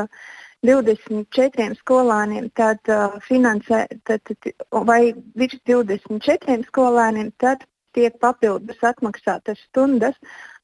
24 0.68 1.74
skolāniem, 1.80 2.52
tad 2.54 2.80
uh, 2.94 3.18
finansē, 3.26 3.88
tad, 4.06 4.22
tad, 4.30 4.52
vai 4.86 5.02
virs 5.38 5.58
24 5.66 6.62
skolēniem, 6.68 7.32
tad 7.42 7.66
tiek 7.96 8.16
papildus 8.22 8.80
atmaksātas 8.86 9.60
stundas, 9.68 10.16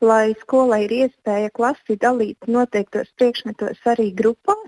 lai 0.02 0.36
skolai 0.44 0.84
ir 0.86 0.96
iespēja 1.02 1.52
klasi 1.54 1.98
dalīt 2.00 2.48
noteiktos 2.48 3.10
priekšmetos 3.20 3.82
arī 3.94 4.12
grupās. 4.16 4.68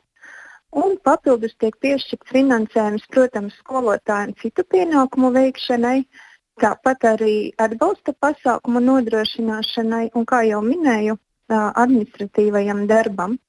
Un 0.70 1.00
papildus 1.02 1.56
tiek 1.58 1.74
piešķirts 1.82 2.30
finansējums, 2.30 3.08
protams, 3.10 3.56
skolotājiem 3.64 4.36
citu 4.42 4.66
pienākumu 4.70 5.32
veikšanai, 5.34 6.04
tāpat 6.62 7.08
arī 7.16 7.38
atbalsta 7.58 8.14
pasākumu 8.14 8.82
nodrošināšanai 8.84 10.12
un, 10.14 10.28
kā 10.30 10.44
jau 10.46 10.62
minēju, 10.66 11.18
administratīvajam 11.50 12.86
darbam. 12.92 13.40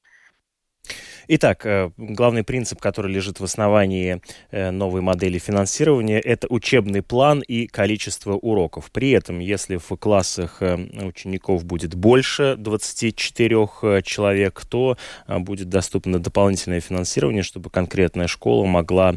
Итак, 1.32 1.64
э, 1.64 1.92
главный 1.96 2.42
принцип, 2.42 2.80
который 2.80 3.12
лежит 3.12 3.38
в 3.38 3.44
основании 3.44 4.20
э, 4.50 4.72
новой 4.72 5.00
модели 5.00 5.38
финансирования, 5.38 6.18
это 6.18 6.48
учебный 6.50 7.02
план 7.02 7.38
и 7.38 7.68
количество 7.68 8.32
уроков. 8.32 8.90
При 8.90 9.12
этом, 9.12 9.38
если 9.38 9.76
в 9.76 9.96
классах 9.96 10.56
э, 10.60 10.74
учеников 11.06 11.64
будет 11.64 11.94
больше 11.94 12.56
24 12.58 14.02
человек, 14.02 14.64
то 14.68 14.96
будет 15.28 15.68
доступно 15.68 16.18
дополнительное 16.18 16.80
финансирование, 16.80 17.44
чтобы 17.44 17.70
конкретная 17.70 18.26
школа 18.26 18.64
могла 18.64 19.14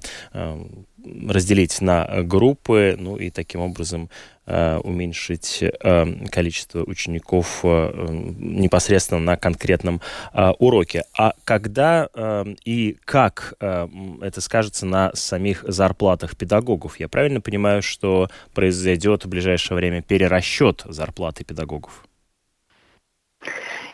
разделить 1.03 1.81
на 1.81 2.21
группы, 2.23 2.95
ну 2.97 3.17
и 3.17 3.29
таким 3.31 3.61
образом 3.61 4.09
уменьшить 4.45 5.63
э, 5.63 6.05
количество 6.29 6.83
учеников 6.83 7.61
э, 7.63 7.91
непосредственно 8.37 9.21
на 9.21 9.37
конкретном 9.37 10.01
э, 10.33 10.49
уроке. 10.59 11.03
А 11.17 11.33
когда 11.45 12.09
э, 12.13 12.45
и 12.65 12.97
как 13.05 13.53
э, 13.59 13.87
это 14.21 14.41
скажется 14.41 14.85
на 14.85 15.11
самих 15.13 15.63
зарплатах 15.67 16.35
педагогов? 16.35 16.99
Я 16.99 17.07
правильно 17.07 17.41
понимаю, 17.41 17.81
что 17.81 18.29
произойдет 18.53 19.25
в 19.25 19.29
ближайшее 19.29 19.77
время 19.77 20.01
перерасчет 20.01 20.83
зарплаты 20.85 21.43
педагогов? 21.43 22.05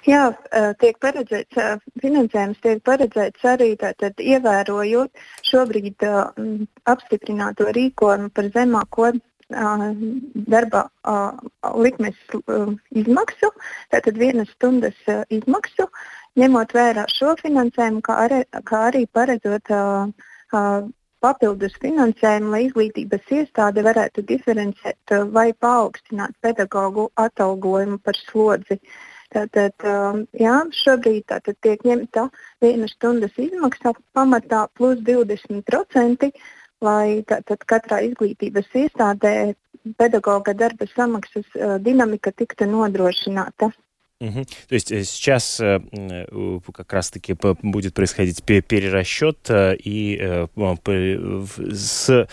Jā, 0.08 0.30
tiek 0.80 0.96
paredzēts, 1.04 1.58
finansējums 2.02 2.62
tiek 2.64 2.80
paredzēts 2.86 3.44
arī 3.46 3.74
tātad 3.78 4.22
ievērojot 4.24 5.12
šobrīd 5.50 6.06
apstiprināto 6.88 7.68
rīkojumu 7.76 8.32
par 8.34 8.48
zemāko 8.56 9.12
darba 9.50 10.84
likmes 11.76 12.18
izmaksu, 12.92 13.50
tātad 13.92 14.18
vienas 14.22 14.50
stundas 14.54 14.98
izmaksu, 15.30 15.90
ņemot 16.38 16.74
vērā 16.74 17.08
šo 17.10 17.34
finansējumu, 17.42 18.02
kā 18.06 18.22
arī, 18.28 18.44
kā 18.70 18.86
arī 18.92 19.06
paredzot 19.12 19.74
papildus 21.20 21.76
finansējumu, 21.84 22.52
lai 22.54 22.64
izglītības 22.68 23.32
iestāde 23.40 23.84
varētu 23.84 24.24
diferencēt 24.24 25.16
vai 25.34 25.52
paaugstināt 25.54 26.38
pedagoģu 26.42 27.10
atalgojumu 27.20 28.00
par 28.04 28.16
slodzi. 28.16 28.80
Tātad, 29.30 29.76
jā, 30.34 30.56
šobrīd 30.74 31.28
tātad 31.30 31.58
tiek 31.62 31.84
ņemta 31.86 32.30
viena 32.64 32.88
stundas 32.90 33.36
izmaksa 33.38 33.94
pamatā 34.18 34.64
plus 34.74 35.04
20%, 35.06 36.32
lai 36.86 37.24
tātad 37.28 37.66
katrā 37.68 38.00
izglītības 38.08 38.70
iestādē 38.84 39.34
pedagoga 40.00 40.54
darba 40.54 40.88
samaksas 40.94 41.48
dinamika 41.84 42.32
tiktu 42.32 42.68
nodrošināta. 42.70 43.72
Угу. 44.22 44.44
То 44.68 44.76
есть 44.76 44.92
э, 44.92 45.04
сейчас 45.06 45.62
э, 45.62 45.80
как 46.74 46.92
раз-таки 46.92 47.38
будет 47.62 47.94
происходить 47.94 48.44
перерасчет 48.44 49.50
и 49.50 50.48
с 51.72 52.28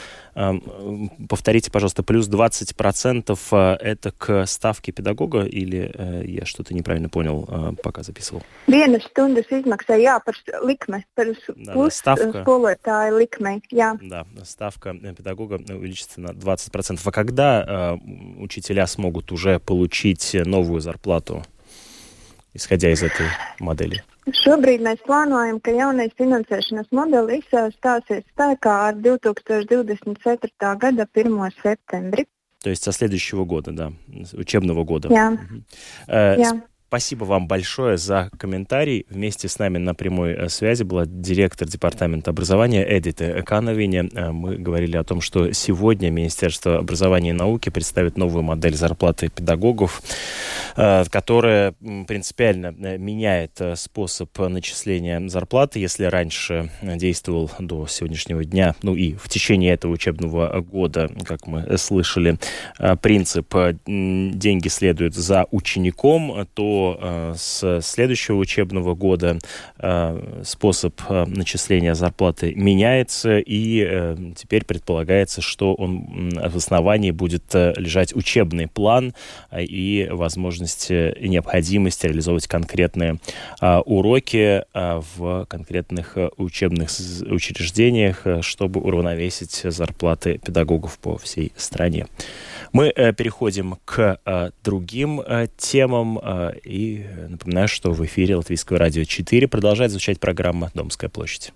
повторите, 1.29 1.71
пожалуйста, 1.71 2.03
плюс 2.03 2.29
20% 2.29 3.79
это 3.79 4.11
к 4.11 4.45
ставке 4.47 4.93
педагога 4.93 5.45
или 5.45 5.91
я 6.27 6.45
что-то 6.45 6.75
неправильно 6.75 7.09
понял, 7.09 7.77
пока 7.83 8.03
записывал? 8.03 8.43
Vienas 8.69 9.07
stundas 9.09 9.49
izmaksā, 9.49 9.97
jā, 9.97 10.19
par 10.21 10.37
likme, 10.63 11.05
par 11.17 11.33
да, 11.57 11.91
ставка, 11.91 12.43
skolotāju 12.43 13.17
likme, 13.17 13.63
jā. 13.73 13.97
Да, 14.03 14.27
ставка 14.45 14.93
педагога 14.93 15.55
увеличится 15.55 16.21
на 16.21 16.33
20%. 16.33 17.01
А 17.03 17.11
когда 17.13 17.99
учителя 18.37 18.87
смогут 18.87 19.33
уже 19.33 19.59
получить 19.59 20.35
новую 20.35 20.83
зарплату? 20.83 21.47
исходя 22.56 22.92
из 22.92 23.04
этой 23.04 23.28
модели? 23.60 24.04
Šobrīd 24.30 24.84
mēs 24.86 25.00
plānojam, 25.02 25.58
ka 25.66 25.74
jaunais 25.74 26.12
finansēšanas 26.14 26.92
modelis 26.94 27.48
stāsies 27.50 28.22
spēkā 28.36 28.74
ar 28.90 29.00
2024. 29.02 30.76
gada 30.78 31.08
1 31.14 31.52
septembri. 31.64 32.28
То 32.62 32.70
есть 32.70 32.84
со 32.84 32.92
следующего 32.92 33.44
года, 33.46 33.72
да, 33.72 33.92
учебного 34.34 34.84
года. 34.84 35.10
Yeah. 35.10 35.34
Угу. 35.34 35.64
Э, 36.08 36.38
yeah. 36.38 36.62
Спасибо 36.89 37.25
вам 37.25 37.49
большое 37.49 37.97
за 37.97 38.31
комментарий. 38.39 39.07
Вместе 39.11 39.49
с 39.49 39.59
нами 39.59 39.79
на 39.79 39.93
прямой 39.93 40.35
э, 40.35 40.49
связи 40.49 40.85
была 40.85 41.05
директор 41.05 41.67
департамента 41.67 42.31
образования 42.31 42.87
Эдита 42.89 43.41
Экановине. 43.41 44.09
Э, 44.15 44.31
мы 44.31 44.57
говорили 44.57 44.97
о 44.97 45.03
том, 45.03 45.21
что 45.21 45.53
сегодня 45.53 46.11
Министерство 46.11 46.79
образования 46.79 47.31
и 47.31 47.33
науки 47.33 47.71
представит 47.71 48.17
новую 48.17 48.45
модель 48.45 48.77
зарплаты 48.77 49.31
педагогов, 49.31 50.01
э, 50.77 51.03
которая 51.11 51.75
принципиально 52.07 52.71
меняет 52.71 53.61
способ 53.75 54.39
начисления 54.39 55.27
зарплаты. 55.27 55.81
Если 55.81 56.05
раньше 56.05 56.71
действовал 56.83 57.51
до 57.59 57.89
сегодняшнего 57.89 58.45
дня, 58.45 58.77
ну 58.83 58.95
и 58.95 59.15
в 59.15 59.29
течение 59.29 59.73
этого 59.73 59.91
учебного 59.91 60.61
года, 60.61 61.11
как 61.25 61.49
мы 61.49 61.79
слышали, 61.79 62.39
принцип 63.03 63.53
«деньги 63.87 64.69
следуют 64.69 65.17
за 65.17 65.47
учеником», 65.51 66.47
то 66.55 66.76
э, 66.77 67.35
с 67.37 67.81
следующего 67.83 68.37
учебного 68.37 68.95
года 68.95 69.39
э, 69.79 70.43
способ 70.45 71.01
э, 71.09 71.25
начисления 71.27 71.95
зарплаты 71.95 72.55
меняется, 72.55 73.39
и 73.39 74.35
теперь 74.37 74.65
предполагается, 74.65 75.41
что 75.41 75.75
он 75.75 76.31
в 76.31 76.57
основании 76.57 77.11
будет 77.11 77.55
лежать 77.55 78.15
учебный 78.15 78.69
план 78.69 79.15
и 79.57 80.09
возможность 80.11 80.91
и 80.91 81.29
необходимость 81.29 82.05
реализовывать 82.05 82.47
конкретные 82.47 83.19
уроки 83.61 84.65
в 84.75 85.47
конкретных 85.47 86.17
учебных 86.37 86.91
учреждениях, 87.31 88.27
чтобы 88.41 88.81
уравновесить 88.81 89.63
зарплаты 89.65 90.39
педагогов 90.39 90.99
по 90.99 91.17
всей 91.19 91.53
стране. 91.57 92.07
Мы 92.73 92.93
э, 92.95 93.13
переходим 93.13 93.79
к 93.85 94.21
э, 94.25 94.51
другим 94.63 95.21
э, 95.21 95.49
темам. 95.57 96.21
И 96.65 97.07
напоминаю, 97.29 97.69
что 97.69 97.93
в 97.93 98.05
эфире 98.05 98.37
Латвийского 98.37 98.79
радио 98.79 99.05
4 99.05 99.49
продолжает 99.49 99.91
звучать 99.91 100.21
программа 100.21 100.71
«Домская 100.75 101.11
площадь». 101.11 101.53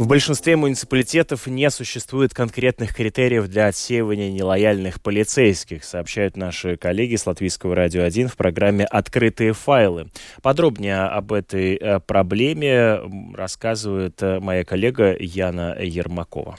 В 0.00 0.06
большинстве 0.06 0.56
муниципалитетов 0.56 1.46
не 1.46 1.68
существует 1.68 2.32
конкретных 2.32 2.94
критериев 2.94 3.48
для 3.48 3.66
отсеивания 3.66 4.32
нелояльных 4.32 5.02
полицейских, 5.02 5.84
сообщают 5.84 6.38
наши 6.38 6.78
коллеги 6.78 7.16
с 7.16 7.26
Латвийского 7.26 7.74
радио 7.74 8.04
1 8.04 8.28
в 8.28 8.36
программе 8.38 8.86
«Открытые 8.86 9.52
файлы». 9.52 10.08
Подробнее 10.40 11.02
об 11.02 11.34
этой 11.34 11.74
э, 11.74 12.00
проблеме 12.00 12.98
рассказывает 13.34 14.22
э, 14.22 14.40
моя 14.40 14.64
коллега 14.64 15.14
Яна 15.20 15.76
Ермакова. 15.78 16.56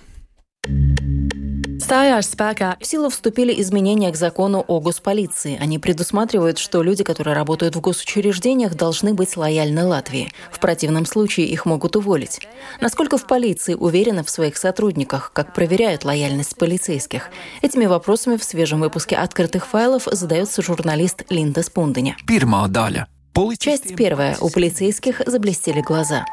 Стājās 1.92 2.30
спека. 2.32 2.78
В 2.80 2.86
силу 2.86 3.10
вступили 3.10 3.60
изменения 3.60 4.10
к 4.12 4.16
закону 4.16 4.64
о 4.66 4.80
госполиции. 4.80 5.58
Они 5.60 5.78
предусматривают, 5.78 6.58
что 6.58 6.84
люди, 6.84 7.04
которые 7.04 7.36
работают 7.36 7.76
в 7.76 7.82
госучреждениях, 7.82 8.76
должны 8.76 9.14
быть 9.14 9.36
лояльны 9.36 9.86
Латвии. 9.86 10.32
В 10.54 10.60
противном 10.62 11.06
случае 11.06 11.48
их 11.48 11.66
могут 11.66 11.98
уволить. 11.98 12.40
Насколько 12.80 13.18
в 13.18 13.28
полиции 13.28 13.74
уверены 13.74 14.24
в 14.24 14.30
своих 14.30 14.56
сотрудниках, 14.56 15.32
как 15.34 15.54
проверяют 15.54 16.06
лояльность 16.06 16.56
полицейских? 16.56 17.30
Этими 17.62 17.88
вопросами 17.88 18.38
в 18.38 18.44
свежем 18.46 18.80
выпуске 18.80 19.18
«Открытых 19.18 19.68
файлов» 19.68 20.08
задается 20.10 20.62
журналист 20.62 21.26
Линда 21.30 21.62
Спунденя. 21.62 22.16
Часть 23.60 23.98
первая. 23.98 24.38
У 24.40 24.50
полицейских 24.50 25.24
заблестели 25.26 25.82
глаза. 25.82 26.24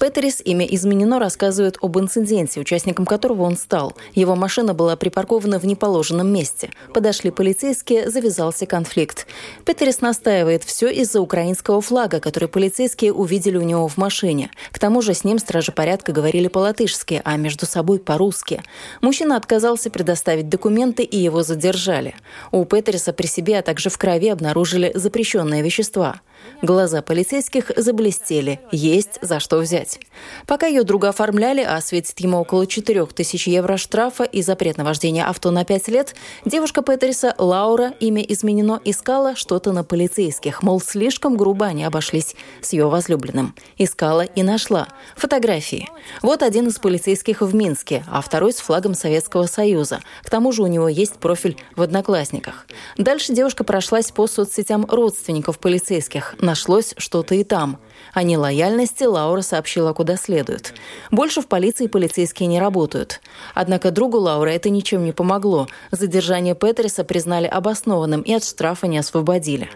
Петерис, 0.00 0.42
имя 0.44 0.66
изменено, 0.66 1.20
рассказывает 1.20 1.78
об 1.80 1.96
инциденте, 2.00 2.58
участником 2.58 3.06
которого 3.06 3.42
он 3.42 3.56
стал. 3.56 3.94
Его 4.12 4.34
машина 4.34 4.74
была 4.74 4.96
припаркована 4.96 5.60
в 5.60 5.64
неположенном 5.64 6.26
месте. 6.26 6.70
Подошли 6.92 7.30
полицейские, 7.30 8.10
завязался 8.10 8.66
конфликт. 8.66 9.28
Петерис 9.64 10.00
настаивает 10.00 10.64
все 10.64 10.88
из-за 10.88 11.20
украинского 11.20 11.80
флага, 11.80 12.18
который 12.18 12.48
полицейские 12.48 13.12
увидели 13.12 13.56
у 13.56 13.62
него 13.62 13.86
в 13.86 13.98
машине. 13.98 14.50
К 14.72 14.80
тому 14.80 15.00
же 15.00 15.14
с 15.14 15.22
ним 15.22 15.38
стражи 15.38 15.70
порядка 15.70 16.10
говорили 16.10 16.48
по-латышски, 16.48 17.22
а 17.24 17.36
между 17.36 17.66
собой 17.66 18.00
по-русски. 18.00 18.64
Мужчина 19.00 19.36
отказался 19.36 19.90
предоставить 19.90 20.48
документы 20.48 21.04
и 21.04 21.16
его 21.16 21.44
задержали. 21.44 22.16
У 22.50 22.64
Петериса 22.64 23.12
при 23.12 23.26
себе, 23.26 23.60
а 23.60 23.62
также 23.62 23.90
в 23.90 23.96
крови 23.96 24.28
обнаружили 24.28 24.90
запрещенные 24.94 25.62
вещества. 25.62 26.20
Глаза 26.62 27.02
полицейских 27.02 27.70
заблестели. 27.76 28.60
Есть 28.72 29.18
за 29.22 29.40
что 29.40 29.58
взять. 29.58 30.00
Пока 30.46 30.66
ее 30.66 30.82
друга 30.84 31.10
оформляли, 31.10 31.60
а 31.60 31.80
светит 31.80 32.18
ему 32.20 32.38
около 32.38 32.66
4 32.66 33.06
тысяч 33.06 33.46
евро 33.46 33.76
штрафа 33.76 34.24
и 34.24 34.42
запрет 34.42 34.76
на 34.76 34.84
вождение 34.84 35.24
авто 35.24 35.50
на 35.50 35.64
5 35.64 35.88
лет, 35.88 36.14
девушка 36.44 36.82
Петериса, 36.82 37.34
Лаура, 37.38 37.92
имя 38.00 38.22
изменено, 38.22 38.80
искала 38.84 39.36
что-то 39.36 39.72
на 39.72 39.84
полицейских. 39.84 40.62
Мол, 40.62 40.80
слишком 40.80 41.36
грубо 41.36 41.66
они 41.66 41.84
обошлись 41.84 42.34
с 42.62 42.72
ее 42.72 42.88
возлюбленным. 42.88 43.54
Искала 43.78 44.22
и 44.22 44.42
нашла. 44.42 44.88
Фотографии. 45.16 45.88
Вот 46.22 46.42
один 46.42 46.68
из 46.68 46.78
полицейских 46.78 47.42
в 47.42 47.54
Минске, 47.54 48.04
а 48.10 48.20
второй 48.20 48.52
с 48.52 48.56
флагом 48.56 48.94
Советского 48.94 49.46
Союза. 49.46 50.00
К 50.22 50.30
тому 50.30 50.52
же 50.52 50.62
у 50.62 50.66
него 50.66 50.88
есть 50.88 51.14
профиль 51.14 51.56
в 51.74 51.82
Одноклассниках. 51.82 52.66
Дальше 52.96 53.32
девушка 53.32 53.64
прошлась 53.64 54.10
по 54.10 54.26
соцсетям 54.26 54.86
родственников 54.88 55.58
полицейских 55.58 56.35
нашлось 56.40 56.94
что-то 56.98 57.34
и 57.34 57.44
там. 57.44 57.78
О 58.16 58.22
нелояльности 58.22 59.04
Лаура 59.04 59.42
сообщила 59.42 59.92
куда 59.92 60.16
следует. 60.16 60.72
Больше 61.10 61.42
в 61.42 61.48
полиции 61.48 61.86
полицейские 61.86 62.46
не 62.46 62.58
работают. 62.58 63.20
Однако 63.54 63.90
другу 63.90 64.18
Лауры 64.18 64.52
это 64.52 64.70
ничем 64.70 65.04
не 65.04 65.12
помогло. 65.12 65.68
Задержание 65.90 66.54
Петриса 66.54 67.04
признали 67.04 67.46
обоснованным 67.46 68.22
и 68.22 68.32
от 68.32 68.42
штрафа 68.42 68.86
не 68.86 68.96
освободили. 68.96 69.68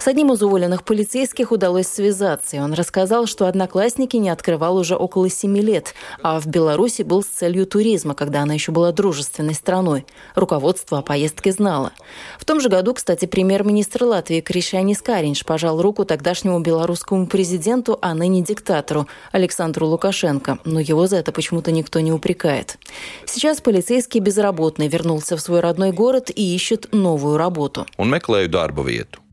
С 0.00 0.08
одним 0.08 0.32
из 0.32 0.42
уволенных 0.42 0.82
полицейских 0.82 1.52
удалось 1.52 1.86
связаться, 1.86 2.56
и 2.56 2.58
он 2.58 2.72
рассказал, 2.72 3.26
что 3.26 3.46
одноклассники 3.46 4.16
не 4.16 4.28
открывал 4.28 4.76
уже 4.76 4.96
около 4.96 5.30
семи 5.30 5.60
лет, 5.60 5.94
а 6.20 6.40
в 6.40 6.48
Беларуси 6.48 7.02
был 7.02 7.22
с 7.22 7.26
целью 7.26 7.64
туризма, 7.64 8.14
когда 8.14 8.42
она 8.42 8.54
еще 8.54 8.72
была 8.72 8.90
дружественной 8.90 9.54
страной. 9.54 10.04
Руководство 10.34 10.98
о 10.98 11.02
поездке 11.02 11.52
знало. 11.52 11.92
В 12.40 12.44
том 12.44 12.60
же 12.60 12.68
году, 12.68 12.92
кстати, 12.92 13.26
премьер-министр 13.26 14.02
Латвии 14.02 14.40
Кришанис 14.40 15.00
Каринш 15.00 15.44
пожал 15.44 15.80
руку 15.80 16.04
тогдашнему 16.04 16.58
белорусскому 16.58 17.28
президенту, 17.28 17.83
а 18.00 18.14
ныне 18.14 18.42
диктатору 18.42 19.06
Александру 19.32 19.86
Лукашенко, 19.86 20.58
но 20.64 20.80
его 20.80 21.06
за 21.06 21.16
это 21.16 21.32
почему-то 21.32 21.72
никто 21.72 22.00
не 22.00 22.12
упрекает. 22.12 22.78
Сейчас 23.26 23.60
полицейский 23.60 24.20
безработный 24.20 24.88
вернулся 24.88 25.36
в 25.36 25.40
свой 25.40 25.60
родной 25.60 25.92
город 25.92 26.30
и 26.34 26.54
ищет 26.54 26.92
новую 26.92 27.36
работу. 27.36 27.86
Он 27.96 28.14
darba 28.14 28.84
vietu. 28.84 29.23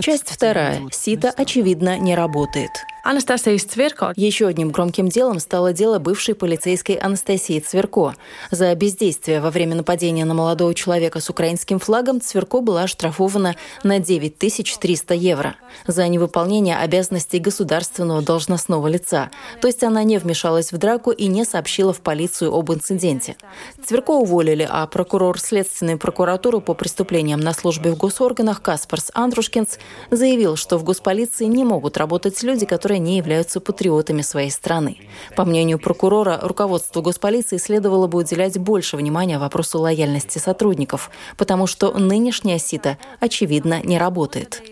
Часть 0.00 0.28
вторая. 0.28 0.80
Сита, 0.92 1.32
очевидно, 1.36 1.98
не 1.98 2.14
работает. 2.14 2.70
Анастасия 3.02 3.58
Цверко. 3.58 4.12
Еще 4.16 4.46
одним 4.46 4.70
громким 4.70 5.08
делом 5.08 5.40
стало 5.40 5.72
дело 5.72 5.98
бывшей 5.98 6.34
полицейской 6.34 6.96
Анастасии 6.96 7.58
Цверко. 7.58 8.14
За 8.50 8.74
бездействие 8.74 9.40
во 9.40 9.50
время 9.50 9.74
нападения 9.74 10.24
на 10.26 10.34
молодого 10.34 10.74
человека 10.74 11.20
с 11.20 11.30
украинским 11.30 11.78
флагом 11.78 12.20
Цверко 12.20 12.60
была 12.60 12.82
оштрафована 12.82 13.56
на 13.82 13.98
9300 13.98 15.14
евро 15.14 15.56
за 15.86 16.06
невыполнение 16.08 16.76
обязанностей 16.76 17.38
государственного 17.38 18.20
должностного 18.20 18.86
лица. 18.88 19.30
То 19.62 19.66
есть 19.66 19.82
она 19.82 20.04
не 20.04 20.18
вмешалась 20.18 20.70
в 20.70 20.76
драку 20.76 21.10
и 21.10 21.26
не 21.26 21.44
сообщила 21.44 21.94
в 21.94 22.00
полицию 22.00 22.54
об 22.54 22.70
инциденте. 22.70 23.36
Цверко 23.84 24.10
уволили, 24.10 24.68
а 24.70 24.86
прокурор 24.86 25.40
Следственной 25.40 25.96
прокуратуры 25.96 26.60
по 26.60 26.74
преступлениям 26.74 27.40
на 27.40 27.54
службе 27.54 27.92
в 27.92 27.96
госорганах 27.96 28.59
наркотиках 28.60 28.70
Каспарс 28.70 29.10
Андрушкинс 29.14 29.78
заявил, 30.10 30.56
что 30.56 30.78
в 30.78 30.84
госполиции 30.84 31.46
не 31.46 31.64
могут 31.64 31.96
работать 31.96 32.42
люди, 32.42 32.66
которые 32.66 32.98
не 32.98 33.16
являются 33.16 33.60
патриотами 33.60 34.22
своей 34.22 34.50
страны. 34.50 34.98
По 35.36 35.44
мнению 35.44 35.78
прокурора, 35.78 36.38
руководству 36.42 37.02
госполиции 37.02 37.58
следовало 37.58 38.06
бы 38.06 38.18
уделять 38.18 38.58
больше 38.58 38.96
внимания 38.96 39.38
вопросу 39.38 39.78
лояльности 39.80 40.38
сотрудников, 40.38 41.10
потому 41.36 41.66
что 41.66 41.92
нынешняя 41.92 42.58
сита, 42.58 42.96
очевидно, 43.20 43.82
не 43.82 43.98
работает. 43.98 44.62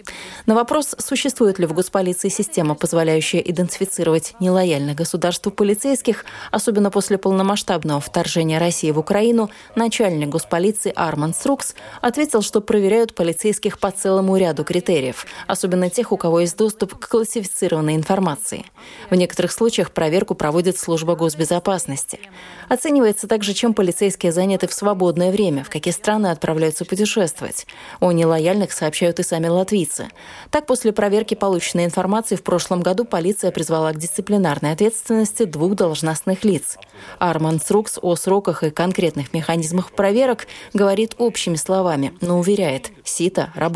На 0.46 0.54
вопрос, 0.54 0.94
существует 0.98 1.58
ли 1.58 1.66
в 1.66 1.74
госполиции 1.74 2.28
система, 2.28 2.74
позволяющая 2.74 3.40
идентифицировать 3.40 4.34
нелояльных 4.40 4.96
государству 4.96 5.50
полицейских, 5.50 6.24
особенно 6.50 6.90
после 6.90 7.18
полномасштабного 7.18 8.00
вторжения 8.00 8.58
России 8.58 8.90
в 8.90 8.98
Украину, 8.98 9.50
начальник 9.74 10.28
госполиции 10.28 10.92
Арман 10.94 11.34
Срукс 11.34 11.74
ответил, 12.00 12.42
что 12.42 12.60
проверяют 12.60 13.14
полицейских 13.14 13.77
по 13.78 13.90
целому 13.90 14.36
ряду 14.36 14.64
критериев, 14.64 15.26
особенно 15.46 15.90
тех, 15.90 16.12
у 16.12 16.16
кого 16.16 16.40
есть 16.40 16.56
доступ 16.56 16.98
к 16.98 17.08
классифицированной 17.08 17.94
информации. 17.94 18.64
В 19.10 19.14
некоторых 19.14 19.52
случаях 19.52 19.92
проверку 19.92 20.34
проводит 20.34 20.78
служба 20.78 21.14
госбезопасности. 21.14 22.20
Оценивается 22.68 23.28
также, 23.28 23.54
чем 23.54 23.74
полицейские 23.74 24.32
заняты 24.32 24.66
в 24.66 24.72
свободное 24.72 25.30
время, 25.30 25.64
в 25.64 25.70
какие 25.70 25.94
страны 25.94 26.26
отправляются 26.26 26.84
путешествовать. 26.84 27.66
О 28.00 28.12
нелояльных 28.12 28.72
сообщают 28.72 29.20
и 29.20 29.22
сами 29.22 29.46
латвийцы. 29.46 30.08
Так, 30.50 30.66
после 30.66 30.92
проверки 30.92 31.34
полученной 31.34 31.84
информации 31.84 32.36
в 32.36 32.42
прошлом 32.42 32.82
году 32.82 33.04
полиция 33.04 33.52
призвала 33.52 33.92
к 33.92 33.98
дисциплинарной 33.98 34.72
ответственности 34.72 35.44
двух 35.44 35.74
должностных 35.74 36.44
лиц. 36.44 36.78
Арман 37.18 37.60
Срукс 37.60 37.98
о 38.02 38.16
сроках 38.16 38.64
и 38.64 38.70
конкретных 38.70 39.32
механизмах 39.32 39.92
проверок 39.92 40.46
говорит 40.74 41.14
общими 41.18 41.56
словами, 41.56 42.12
но 42.20 42.38
уверяет, 42.38 42.90
СИТа 43.04 43.52
работает. 43.54 43.67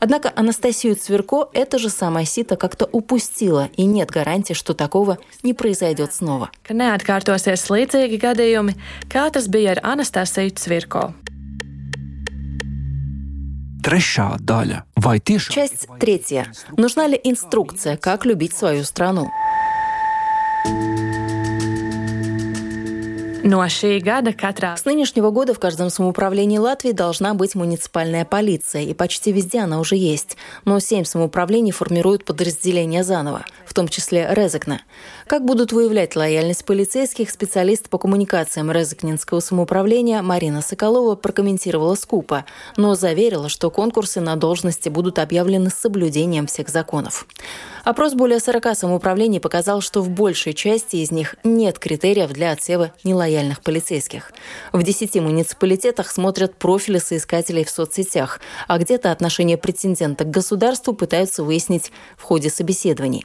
Однако 0.00 0.32
Анастасию 0.34 0.96
Цверко 0.96 1.48
эта 1.52 1.78
же 1.78 1.88
самая 1.88 2.24
сита 2.24 2.56
как-то 2.56 2.88
упустила, 2.90 3.70
и 3.76 3.84
нет 3.84 4.10
гарантии, 4.10 4.54
что 4.54 4.74
такого 4.74 5.18
не 5.42 5.54
произойдет 5.54 6.12
снова. 6.12 6.50
Neatkārtosies 6.68 7.68
līdzīgi 7.70 8.18
gadījumi, 8.18 8.74
kā 9.08 9.30
tas 9.30 9.46
bija 9.46 9.76
ar 9.76 9.80
Anastasiju 9.94 10.50
Cvirko. 10.58 11.14
Vai 14.96 15.18
tiešām? 15.18 15.54
Часть 15.54 15.88
третья. 15.98 16.46
Нужна 16.76 17.06
ли 17.06 17.20
инструкция, 17.22 17.96
как 17.96 18.24
любить 18.24 18.56
свою 18.56 18.84
страну? 18.84 19.30
Gada 23.42 24.32
katrā 24.32 24.76
С 24.76 24.84
нынешнего 24.84 25.30
года 25.30 25.52
в 25.54 25.58
каждом 25.58 25.90
самоуправлении 25.90 26.58
Латвии 26.58 26.92
должна 26.92 27.34
быть 27.34 27.54
муниципальная 27.54 28.24
полиция, 28.24 28.82
и 28.82 28.94
почти 28.94 29.32
везде 29.32 29.60
она 29.60 29.80
уже 29.80 29.96
есть. 29.96 30.36
Но 30.64 30.78
семь 30.80 31.04
самоуправлений 31.04 31.72
формируют 31.72 32.24
подразделения 32.24 33.02
заново, 33.02 33.44
в 33.66 33.74
том 33.74 33.88
числе 33.88 34.28
Резекна. 34.30 34.82
Как 35.32 35.46
будут 35.46 35.72
выявлять 35.72 36.14
лояльность 36.14 36.66
полицейских, 36.66 37.30
специалист 37.30 37.88
по 37.88 37.96
коммуникациям 37.96 38.70
Резекнинского 38.70 39.40
самоуправления 39.40 40.20
Марина 40.20 40.60
Соколова 40.60 41.14
прокомментировала 41.14 41.94
скупо, 41.94 42.44
но 42.76 42.94
заверила, 42.94 43.48
что 43.48 43.70
конкурсы 43.70 44.20
на 44.20 44.36
должности 44.36 44.90
будут 44.90 45.18
объявлены 45.18 45.70
с 45.70 45.74
соблюдением 45.74 46.46
всех 46.48 46.68
законов. 46.68 47.26
Опрос 47.82 48.12
более 48.12 48.40
40 48.40 48.76
самоуправлений 48.76 49.40
показал, 49.40 49.80
что 49.80 50.02
в 50.02 50.10
большей 50.10 50.52
части 50.52 50.96
из 50.96 51.10
них 51.10 51.36
нет 51.44 51.78
критериев 51.78 52.30
для 52.30 52.50
отсева 52.50 52.92
нелояльных 53.02 53.62
полицейских. 53.62 54.32
В 54.72 54.82
10 54.82 55.14
муниципалитетах 55.14 56.10
смотрят 56.10 56.56
профили 56.56 56.98
соискателей 56.98 57.64
в 57.64 57.70
соцсетях, 57.70 58.38
а 58.68 58.76
где-то 58.76 59.10
отношение 59.10 59.56
претендента 59.56 60.24
к 60.24 60.30
государству 60.30 60.92
пытаются 60.92 61.42
выяснить 61.42 61.90
в 62.18 62.22
ходе 62.22 62.50
собеседований. 62.50 63.24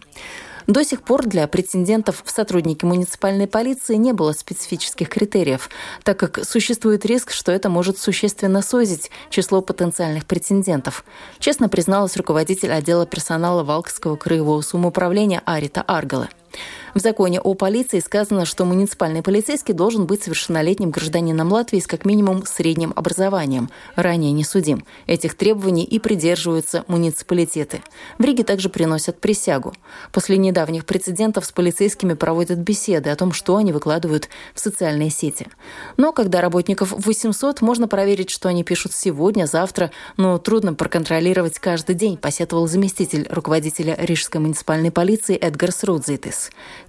До 0.68 0.84
сих 0.84 1.02
пор 1.02 1.26
для 1.26 1.48
претендентов 1.48 2.22
в 2.26 2.30
сотрудники 2.30 2.84
муниципальной 2.84 3.48
полиции 3.48 3.96
не 3.96 4.12
было 4.12 4.34
специфических 4.34 5.08
критериев, 5.08 5.70
так 6.04 6.20
как 6.20 6.44
существует 6.44 7.06
риск, 7.06 7.32
что 7.32 7.54
это 7.54 7.70
может 7.70 7.98
существенно 7.98 8.62
сузить 8.62 9.10
число 9.30 9.62
потенциальных 9.62 10.26
претендентов. 10.26 11.06
Честно 11.40 11.70
призналась 11.70 12.18
руководитель 12.18 12.74
отдела 12.74 13.06
персонала 13.06 13.64
Валкского 13.64 14.18
краевого 14.18 14.60
самоуправления 14.60 15.42
Арита 15.46 15.82
Аргала. 15.84 16.28
В 16.94 17.00
законе 17.00 17.40
о 17.40 17.54
полиции 17.54 18.00
сказано, 18.00 18.46
что 18.46 18.66
муниципальный 18.66 19.22
полицейский 19.22 19.74
должен 19.74 20.08
быть 20.08 20.24
совершеннолетним 20.24 20.90
гражданином 20.90 21.52
Латвии 21.52 21.80
с 21.80 21.86
как 21.86 22.06
минимум 22.06 22.46
средним 22.46 22.92
образованием, 22.96 23.70
ранее 23.96 24.32
не 24.32 24.44
судим. 24.44 24.84
Этих 25.06 25.36
требований 25.36 25.84
и 25.84 26.00
придерживаются 26.00 26.86
муниципалитеты. 26.88 27.82
В 28.18 28.24
Риге 28.24 28.44
также 28.44 28.70
приносят 28.70 29.20
присягу. 29.20 29.74
После 30.12 30.38
недавних 30.38 30.86
прецедентов 30.86 31.46
с 31.46 31.52
полицейскими 31.52 32.14
проводят 32.14 32.58
беседы 32.58 33.10
о 33.10 33.16
том, 33.16 33.32
что 33.32 33.58
они 33.58 33.72
выкладывают 33.72 34.30
в 34.56 34.60
социальные 34.60 35.12
сети. 35.12 35.48
Но 35.98 36.12
когда 36.12 36.42
работников 36.42 36.94
800, 36.98 37.62
можно 37.62 37.88
проверить, 37.88 38.30
что 38.30 38.50
они 38.50 38.64
пишут 38.64 38.94
сегодня, 38.94 39.46
завтра, 39.46 39.92
но 40.16 40.38
трудно 40.38 40.74
проконтролировать 40.74 41.60
каждый 41.60 41.96
день, 41.96 42.18
посетовал 42.18 42.68
заместитель 42.68 43.28
руководителя 43.30 43.96
Рижской 44.00 44.42
муниципальной 44.42 44.92
полиции 44.92 45.36
Эдгар 45.36 45.72
Срудзитис. 45.72 46.37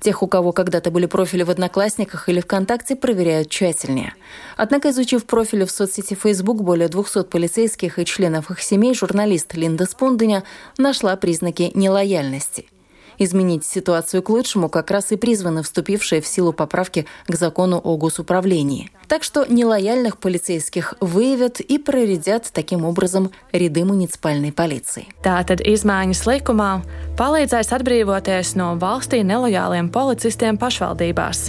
Тех, 0.01 0.23
у 0.23 0.27
кого 0.27 0.53
когда-то 0.53 0.91
были 0.91 1.07
профили 1.07 1.43
в 1.43 1.51
Одноклассниках 1.51 2.29
или 2.29 2.41
ВКонтакте, 2.41 2.97
проверяют 2.97 3.51
тщательнее. 3.51 4.15
Однако, 4.57 4.91
изучив 4.91 5.25
профили 5.25 5.65
в 5.65 5.71
соцсети 5.71 6.15
Facebook 6.15 6.63
более 6.63 6.89
200 6.89 7.25
полицейских 7.25 7.99
и 7.99 8.05
членов 8.05 8.51
их 8.51 8.61
семей, 8.61 8.95
журналист 8.95 9.55
Линда 9.55 9.87
Спунденя 9.87 10.45
нашла 10.77 11.17
признаки 11.17 11.71
нелояльности– 11.75 12.67
Изменить 13.19 13.65
ситуацию 13.65 14.23
к 14.23 14.31
лучшему 14.31 14.69
как 14.69 14.91
раз 14.91 15.13
и 15.13 15.17
призваны 15.17 15.63
вступившие 15.63 16.21
в 16.21 16.27
силу 16.27 16.53
поправки 16.53 17.07
к 17.27 17.35
закону 17.35 17.81
о 17.83 17.97
госуправлении. 17.97 18.91
Так 19.09 19.23
что 19.23 19.45
нелояльных 19.45 20.19
полицейских 20.19 20.95
выявят 21.01 21.61
и 21.61 21.79
проредят 21.79 22.51
таким 22.53 22.85
образом 22.85 23.31
ряды 23.53 23.85
муниципальной 23.85 24.53
полиции. 24.53 25.09
Tātad 25.25 25.65
izmaiņas 25.65 26.25
likumā 26.29 26.83
palīdzēs 27.19 27.73
atbrīvoties 27.75 28.55
no 28.61 28.75
valstī 28.79 29.25
nelojāliem 29.25 29.91
policistiem 29.91 30.61
pašvaldībās. 30.61 31.49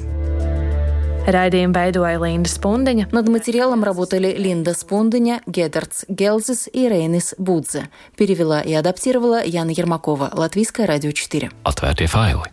Raidījumu 1.27 1.73
veidoja 1.75 2.19
Linda 2.19 2.47
Spundiņa. 2.47 3.09
Над 3.11 3.27
материалом 3.27 3.83
работали 3.83 4.33
Линда 4.37 4.73
Спундыня, 4.73 5.41
Гедардс 5.45 6.05
Гелзис 6.07 6.69
и 6.71 6.87
Рейнис 6.87 7.35
Будзе. 7.37 7.89
Перевела 8.15 8.61
и 8.61 8.73
адаптировала 8.73 9.43
Яна 9.43 9.71
Ермакова. 9.71 10.31
Латвийское 10.33 10.87
радио 10.87 11.11
4. 11.11 11.51
Atvērtie 11.65 12.07
faili. 12.07 12.49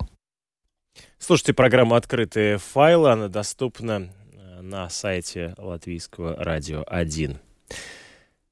Слушайте 1.18 1.54
программу 1.54 1.94
«Открытые 1.94 2.58
файлы». 2.58 3.10
Она 3.10 3.28
доступна 3.28 4.08
э, 4.32 4.60
на 4.62 4.88
сайте 4.90 5.54
Латвийского 5.58 6.36
радио 6.36 6.84
1. 6.86 7.38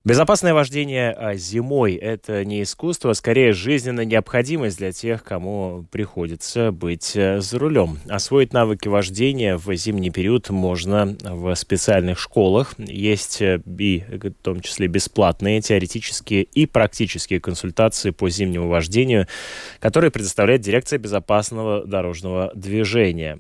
Безопасное 0.07 0.53
вождение 0.53 1.13
а, 1.13 1.35
зимой– 1.35 1.95
это 1.95 2.45
не 2.45 2.63
искусство, 2.63 3.13
а 3.13 3.15
скорее 3.15 3.55
жизненная 3.55 4.05
необходимость 4.05 4.77
для 4.77 4.93
тех, 4.93 5.25
кому 5.25 5.87
приходится 5.91 6.73
быть 6.73 7.17
э, 7.17 7.41
за 7.41 7.59
рулем. 7.59 7.99
Освоить 8.07 8.53
навыки 8.53 8.87
вождения 8.87 9.57
в 9.57 9.75
зимний 9.77 10.11
период 10.11 10.51
можно 10.51 11.17
в 11.23 11.55
специальных 11.55 12.19
школах. 12.19 12.75
Есть 12.77 13.41
э, 13.41 13.63
и 13.79 14.05
в 14.11 14.31
том 14.43 14.61
числе 14.61 14.89
бесплатные 14.89 15.63
теоретические 15.63 16.43
и 16.43 16.67
практические 16.67 17.41
консультации 17.41 18.11
по 18.11 18.29
зимнему 18.29 18.69
вождению, 18.69 19.27
которые 19.81 20.11
предоставляет 20.11 20.61
Дирекция 20.61 20.99
безопасного 20.99 21.87
дорожного 21.87 22.53
движения. 22.55 23.39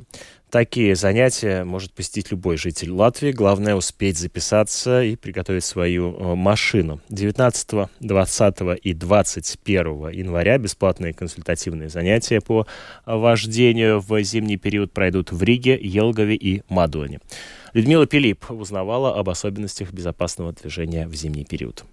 Такие 0.54 0.94
занятия 0.94 1.64
может 1.64 1.92
посетить 1.92 2.30
любой 2.30 2.58
житель 2.58 2.92
Латвии. 2.92 3.32
Главное 3.32 3.74
успеть 3.74 4.16
записаться 4.16 5.02
и 5.02 5.16
приготовить 5.16 5.64
свою 5.64 6.14
э, 6.14 6.34
машину. 6.36 7.00
19, 7.08 7.88
20 7.98 8.56
и 8.80 8.94
21 8.94 10.10
января 10.10 10.58
бесплатные 10.58 11.12
консультативные 11.12 11.88
занятия 11.88 12.40
по 12.40 12.68
вождению 13.04 13.98
в 13.98 14.22
зимний 14.22 14.56
период 14.56 14.92
пройдут 14.92 15.32
в 15.32 15.42
Риге, 15.42 15.76
Елгове 15.76 16.36
и 16.36 16.62
Мадоне. 16.68 17.18
Людмила 17.72 18.06
Пилип 18.06 18.48
узнавала 18.48 19.18
об 19.18 19.30
особенностях 19.30 19.92
безопасного 19.92 20.52
движения 20.52 21.08
в 21.08 21.14
зимний 21.16 21.44
период. 21.44 21.84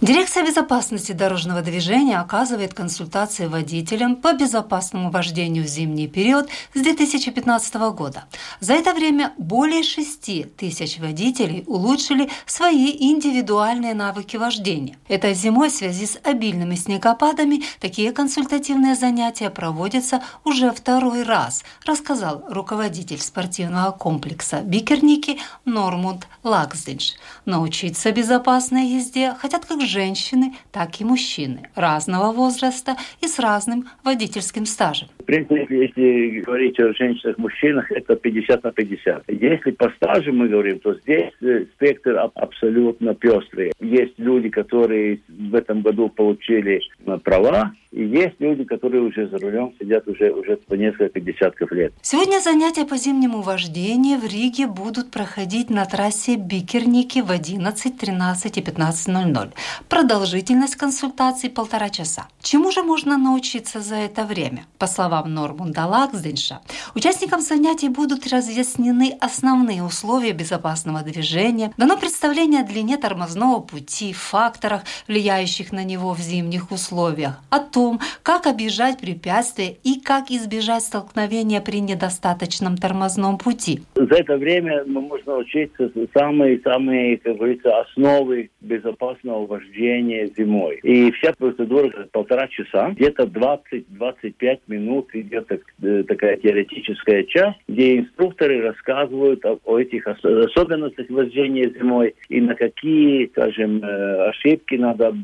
Дирекция 0.00 0.44
безопасности 0.44 1.12
дорожного 1.12 1.62
движения 1.62 2.18
оказывает 2.18 2.74
консультации 2.74 3.46
водителям 3.46 4.16
по 4.16 4.32
безопасному 4.32 5.10
вождению 5.10 5.62
в 5.62 5.68
зимний 5.68 6.08
период 6.08 6.48
с 6.74 6.80
2015 6.80 7.74
года. 7.94 8.24
За 8.58 8.74
это 8.74 8.92
время 8.92 9.32
более 9.38 9.84
6 9.84 10.56
тысяч 10.56 10.98
водителей 10.98 11.62
улучшили 11.68 12.28
свои 12.44 12.90
индивидуальные 12.90 13.94
навыки 13.94 14.36
вождения. 14.36 14.98
Этой 15.06 15.32
зимой 15.32 15.68
в 15.68 15.74
связи 15.74 16.06
с 16.06 16.18
обильными 16.24 16.74
снегопадами 16.74 17.62
такие 17.78 18.10
консультативные 18.10 18.96
занятия 18.96 19.48
проводятся 19.48 20.22
уже 20.42 20.72
второй 20.72 21.22
раз, 21.22 21.62
рассказал 21.86 22.44
руководитель 22.48 23.20
спортивного 23.20 23.92
комплекса 23.92 24.60
Бикерники 24.60 25.38
Нормунд 25.64 26.26
Лаксдинш. 26.42 27.14
Научиться 27.44 28.10
безопасной 28.10 28.88
езде 28.88 29.34
хотят 29.40 29.64
как 29.64 29.83
женщины, 29.84 30.54
так 30.72 31.00
и 31.00 31.04
мужчины 31.04 31.68
разного 31.74 32.32
возраста 32.32 32.96
и 33.20 33.26
с 33.26 33.38
разным 33.38 33.84
водительским 34.04 34.66
стажем. 34.66 35.08
В 35.18 35.24
принципе, 35.24 35.66
если 35.70 36.40
говорить 36.40 36.78
о 36.80 36.92
женщинах-мужчинах, 36.92 37.90
это 37.92 38.14
50 38.16 38.62
на 38.62 38.72
50. 38.72 39.24
Если 39.28 39.70
по 39.70 39.88
стажу 39.96 40.32
мы 40.32 40.48
говорим, 40.48 40.78
то 40.80 40.94
здесь 40.94 41.32
э, 41.40 41.64
спектр 41.74 42.18
абсолютно 42.34 43.14
пестрый. 43.14 43.72
Есть 43.80 44.18
люди, 44.18 44.50
которые 44.50 45.20
в 45.28 45.54
этом 45.54 45.80
году 45.80 46.08
получили 46.08 46.82
э, 47.06 47.18
права, 47.22 47.72
и 47.94 48.04
есть 48.06 48.34
люди, 48.40 48.64
которые 48.64 49.02
уже 49.02 49.28
за 49.28 49.38
рулем 49.38 49.72
сидят 49.78 50.08
уже, 50.08 50.32
уже 50.32 50.56
по 50.56 50.74
несколько 50.74 51.20
десятков 51.20 51.70
лет. 51.70 51.92
Сегодня 52.02 52.40
занятия 52.40 52.84
по 52.84 52.96
зимнему 52.96 53.40
вождению 53.40 54.18
в 54.18 54.26
Риге 54.26 54.66
будут 54.66 55.12
проходить 55.12 55.70
на 55.70 55.84
трассе 55.84 56.34
Бикерники 56.34 57.20
в 57.20 57.30
11, 57.30 57.96
13 57.96 58.58
и 58.58 58.60
15.00. 58.60 59.52
Продолжительность 59.88 60.74
консультаций 60.74 61.50
полтора 61.50 61.88
часа. 61.88 62.26
Чему 62.42 62.72
же 62.72 62.82
можно 62.82 63.16
научиться 63.16 63.80
за 63.80 63.94
это 63.94 64.24
время? 64.24 64.64
По 64.78 64.88
словам 64.88 65.32
Нормунда 65.32 65.86
Лаксденша, 65.86 66.60
участникам 66.96 67.40
занятий 67.40 67.88
будут 67.88 68.26
разъяснены 68.26 69.16
основные 69.20 69.84
условия 69.84 70.32
безопасного 70.32 71.02
движения, 71.02 71.72
дано 71.76 71.96
представление 71.96 72.62
о 72.62 72.66
длине 72.66 72.96
тормозного 72.96 73.60
пути, 73.60 74.12
факторах, 74.12 74.82
влияющих 75.06 75.70
на 75.70 75.84
него 75.84 76.12
в 76.12 76.18
зимних 76.18 76.72
условиях, 76.72 77.40
о 77.50 77.60
том, 77.60 77.83
том, 77.84 78.00
как 78.22 78.46
объезжать 78.46 79.00
препятствия 79.00 79.76
и 79.84 80.00
как 80.00 80.30
избежать 80.30 80.82
столкновения 80.82 81.60
при 81.60 81.80
недостаточном 81.80 82.76
тормозном 82.76 83.38
пути. 83.38 83.80
За 83.94 84.14
это 84.14 84.36
время 84.36 84.84
мы 84.86 85.00
можем 85.00 85.26
научиться 85.26 85.90
самые-самые, 86.14 87.18
как 87.18 87.36
говорится, 87.36 87.80
основы 87.80 88.50
безопасного 88.60 89.46
вождения 89.46 90.30
зимой. 90.36 90.80
И 90.82 91.10
вся 91.12 91.32
процедура 91.32 91.90
полтора 92.12 92.48
часа, 92.48 92.90
где-то 92.90 93.24
20-25 93.24 94.60
минут 94.68 95.10
идет 95.14 95.50
э, 95.50 96.02
такая 96.04 96.36
теоретическая 96.36 97.24
часть, 97.24 97.58
где 97.68 97.98
инструкторы 97.98 98.62
рассказывают 98.62 99.44
о, 99.44 99.58
о 99.64 99.78
этих 99.78 100.06
особенностях 100.06 101.10
вождения 101.10 101.70
зимой 101.70 102.14
и 102.28 102.40
на 102.40 102.54
какие, 102.54 103.26
скажем, 103.26 103.82
э, 103.84 104.28
ошибки 104.28 104.74
надо 104.76 105.14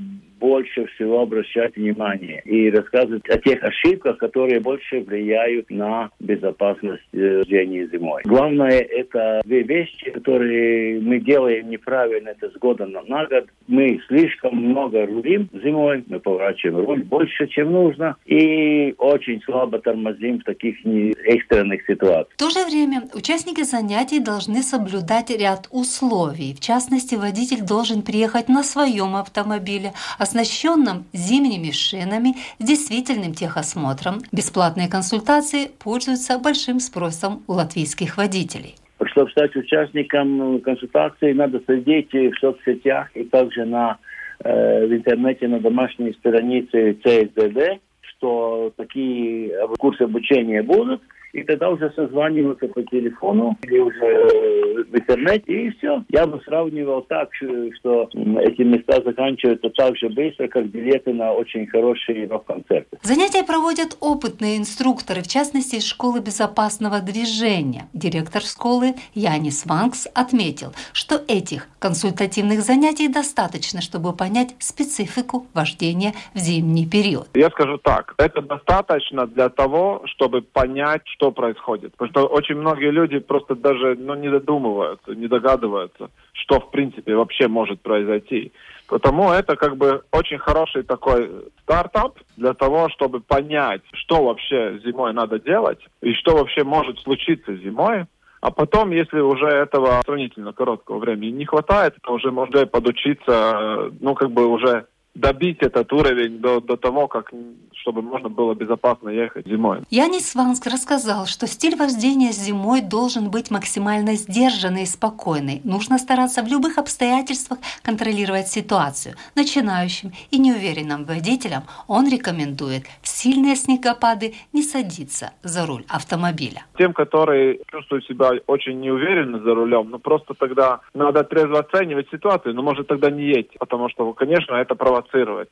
больше 0.40 0.86
всего 0.86 1.20
обращать 1.20 1.76
внимание 1.76 2.42
и 2.44 2.70
рассказывать 2.70 3.28
о 3.28 3.38
тех 3.38 3.62
ошибках, 3.62 4.18
которые 4.18 4.60
больше 4.60 5.00
влияют 5.00 5.70
на 5.70 6.10
безопасность 6.18 7.02
движения 7.12 7.86
зимой. 7.92 8.22
Главное, 8.24 8.80
это 8.80 9.42
две 9.44 9.62
вещи, 9.62 10.10
которые 10.10 11.00
мы 11.00 11.20
делаем 11.20 11.68
неправильно, 11.68 12.30
это 12.30 12.50
с 12.50 12.54
года 12.58 12.86
на 12.86 13.26
год. 13.26 13.46
Мы 13.68 14.00
слишком 14.08 14.56
много 14.56 15.06
рулим 15.06 15.48
зимой, 15.52 16.04
мы 16.08 16.18
поворачиваем 16.18 16.86
руль 16.86 17.02
больше, 17.04 17.46
чем 17.46 17.72
нужно, 17.72 18.16
и 18.24 18.94
очень 18.98 19.42
слабо 19.42 19.78
тормозим 19.78 20.40
в 20.40 20.44
таких 20.44 20.76
экстренных 21.24 21.84
ситуациях. 21.86 22.34
В 22.34 22.38
то 22.38 22.50
же 22.50 22.64
время 22.64 23.02
участники 23.14 23.62
занятий 23.62 24.20
должны 24.20 24.62
соблюдать 24.62 25.30
ряд 25.30 25.68
условий. 25.70 26.54
В 26.54 26.60
частности, 26.60 27.14
водитель 27.14 27.62
должен 27.66 28.02
приехать 28.02 28.48
на 28.48 28.62
своем 28.62 29.16
автомобиле, 29.16 29.92
а 30.18 30.26
оснащенном 30.30 31.04
зимними 31.12 31.72
шинами, 31.72 32.34
действительным 32.60 33.32
техосмотром. 33.34 34.18
Бесплатные 34.32 34.88
консультации 34.88 35.70
пользуются 35.82 36.38
большим 36.38 36.78
спросом 36.78 37.42
у 37.48 37.54
латвийских 37.54 38.16
водителей. 38.16 38.76
Чтобы 39.12 39.30
стать 39.30 39.56
участником 39.56 40.60
консультации, 40.60 41.32
надо 41.32 41.60
следить 41.66 42.12
в 42.12 42.38
соцсетях 42.40 43.08
и 43.14 43.24
также 43.24 43.64
на, 43.64 43.98
э, 44.44 44.86
в 44.86 44.92
интернете 44.92 45.48
на 45.48 45.58
домашней 45.58 46.12
странице 46.12 46.96
ЦСДД, 47.02 47.80
что 48.02 48.72
такие 48.76 49.52
курсы 49.78 50.02
обучения 50.02 50.62
будут– 50.62 51.02
и 51.32 51.42
тогда 51.42 51.70
уже 51.70 51.92
созваниваться 51.94 52.68
по 52.68 52.82
телефону 52.82 53.56
или 53.62 53.78
уже 53.78 54.04
э, 54.04 54.84
в 54.84 54.94
интернете, 54.94 55.52
и 55.52 55.70
все. 55.70 56.04
Я 56.08 56.26
бы 56.26 56.40
сравнивал 56.44 57.02
так, 57.02 57.30
что 57.34 58.08
эти 58.40 58.62
места 58.62 59.00
заканчиваются 59.04 59.70
так 59.70 59.96
же 59.96 60.08
быстро, 60.08 60.48
как 60.48 60.66
билеты 60.66 61.12
на 61.12 61.32
очень 61.32 61.66
хорошие 61.66 62.26
рок-концерты. 62.26 62.98
Занятия 63.02 63.44
проводят 63.44 63.96
опытные 64.00 64.58
инструкторы, 64.58 65.22
в 65.22 65.28
частности, 65.28 65.76
из 65.76 65.86
школы 65.86 66.20
безопасного 66.20 67.00
движения. 67.00 67.88
Директор 67.92 68.42
школы 68.42 68.94
Янис 69.14 69.66
Ванкс 69.66 70.08
отметил, 70.14 70.72
что 70.92 71.20
этих 71.28 71.68
консультативных 71.78 72.60
занятий 72.60 73.08
достаточно, 73.08 73.80
чтобы 73.80 74.12
понять 74.12 74.54
специфику 74.58 75.46
вождения 75.54 76.12
в 76.34 76.38
зимний 76.38 76.86
период. 76.86 77.28
Я 77.34 77.50
скажу 77.50 77.78
так, 77.78 78.14
это 78.18 78.42
достаточно 78.42 79.26
для 79.26 79.48
того, 79.48 80.02
чтобы 80.06 80.42
понять, 80.42 81.02
что 81.20 81.32
происходит. 81.32 81.92
Потому 81.96 82.10
что 82.10 82.34
очень 82.34 82.54
многие 82.54 82.90
люди 82.90 83.18
просто 83.18 83.54
даже 83.54 83.94
ну, 83.98 84.14
не 84.14 84.30
додумываются, 84.30 85.14
не 85.14 85.26
догадываются, 85.28 86.10
что 86.32 86.60
в 86.60 86.70
принципе 86.70 87.14
вообще 87.14 87.46
может 87.46 87.82
произойти. 87.82 88.52
Потому 88.88 89.30
это 89.30 89.54
как 89.56 89.76
бы 89.76 90.02
очень 90.12 90.38
хороший 90.38 90.82
такой 90.82 91.30
стартап 91.62 92.18
для 92.38 92.54
того, 92.54 92.88
чтобы 92.88 93.20
понять, 93.20 93.82
что 93.92 94.24
вообще 94.24 94.80
зимой 94.82 95.12
надо 95.12 95.38
делать 95.38 95.80
и 96.00 96.14
что 96.14 96.36
вообще 96.36 96.64
может 96.64 96.98
случиться 97.00 97.54
зимой. 97.54 98.06
А 98.40 98.50
потом, 98.50 98.90
если 98.90 99.20
уже 99.20 99.46
этого 99.46 100.00
сравнительно 100.02 100.54
короткого 100.54 100.98
времени 100.98 101.32
не 101.32 101.44
хватает, 101.44 101.96
то 102.02 102.14
уже 102.14 102.30
можно 102.30 102.64
подучиться, 102.64 103.90
ну, 104.00 104.14
как 104.14 104.30
бы 104.30 104.46
уже 104.46 104.86
добить 105.14 105.58
этот 105.60 105.92
уровень 105.92 106.38
до, 106.38 106.60
до 106.60 106.76
того, 106.76 107.08
как 107.08 107.32
чтобы 107.80 108.02
можно 108.02 108.28
было 108.28 108.54
безопасно 108.54 109.08
ехать 109.08 109.46
зимой. 109.46 109.80
Янис 109.90 110.34
Ванск 110.34 110.66
рассказал, 110.66 111.26
что 111.26 111.46
стиль 111.46 111.76
вождения 111.76 112.30
зимой 112.32 112.82
должен 112.82 113.30
быть 113.30 113.50
максимально 113.50 114.14
сдержанный 114.14 114.82
и 114.82 114.86
спокойный. 114.86 115.60
Нужно 115.64 115.98
стараться 115.98 116.42
в 116.42 116.48
любых 116.48 116.78
обстоятельствах 116.78 117.58
контролировать 117.82 118.48
ситуацию. 118.48 119.14
Начинающим 119.34 120.12
и 120.30 120.38
неуверенным 120.38 121.04
водителям 121.04 121.62
он 121.88 122.08
рекомендует 122.08 122.84
в 123.02 123.08
сильные 123.08 123.56
снегопады 123.56 124.34
не 124.52 124.62
садиться 124.62 125.32
за 125.42 125.66
руль 125.66 125.84
автомобиля. 125.88 126.66
Тем, 126.78 126.92
которые 126.92 127.60
чувствуют 127.70 128.04
себя 128.04 128.32
очень 128.46 128.80
неуверенно 128.80 129.40
за 129.40 129.54
рулем, 129.54 129.90
ну 129.90 129.98
просто 129.98 130.34
тогда 130.34 130.80
надо 130.94 131.24
трезво 131.24 131.60
оценивать 131.60 132.10
ситуацию, 132.10 132.54
но 132.54 132.62
может 132.62 132.88
тогда 132.88 133.10
не 133.10 133.24
едь, 133.24 133.58
потому 133.58 133.88
что, 133.88 134.12
конечно, 134.12 134.54
это 134.54 134.74
провоцирует. 134.74 134.99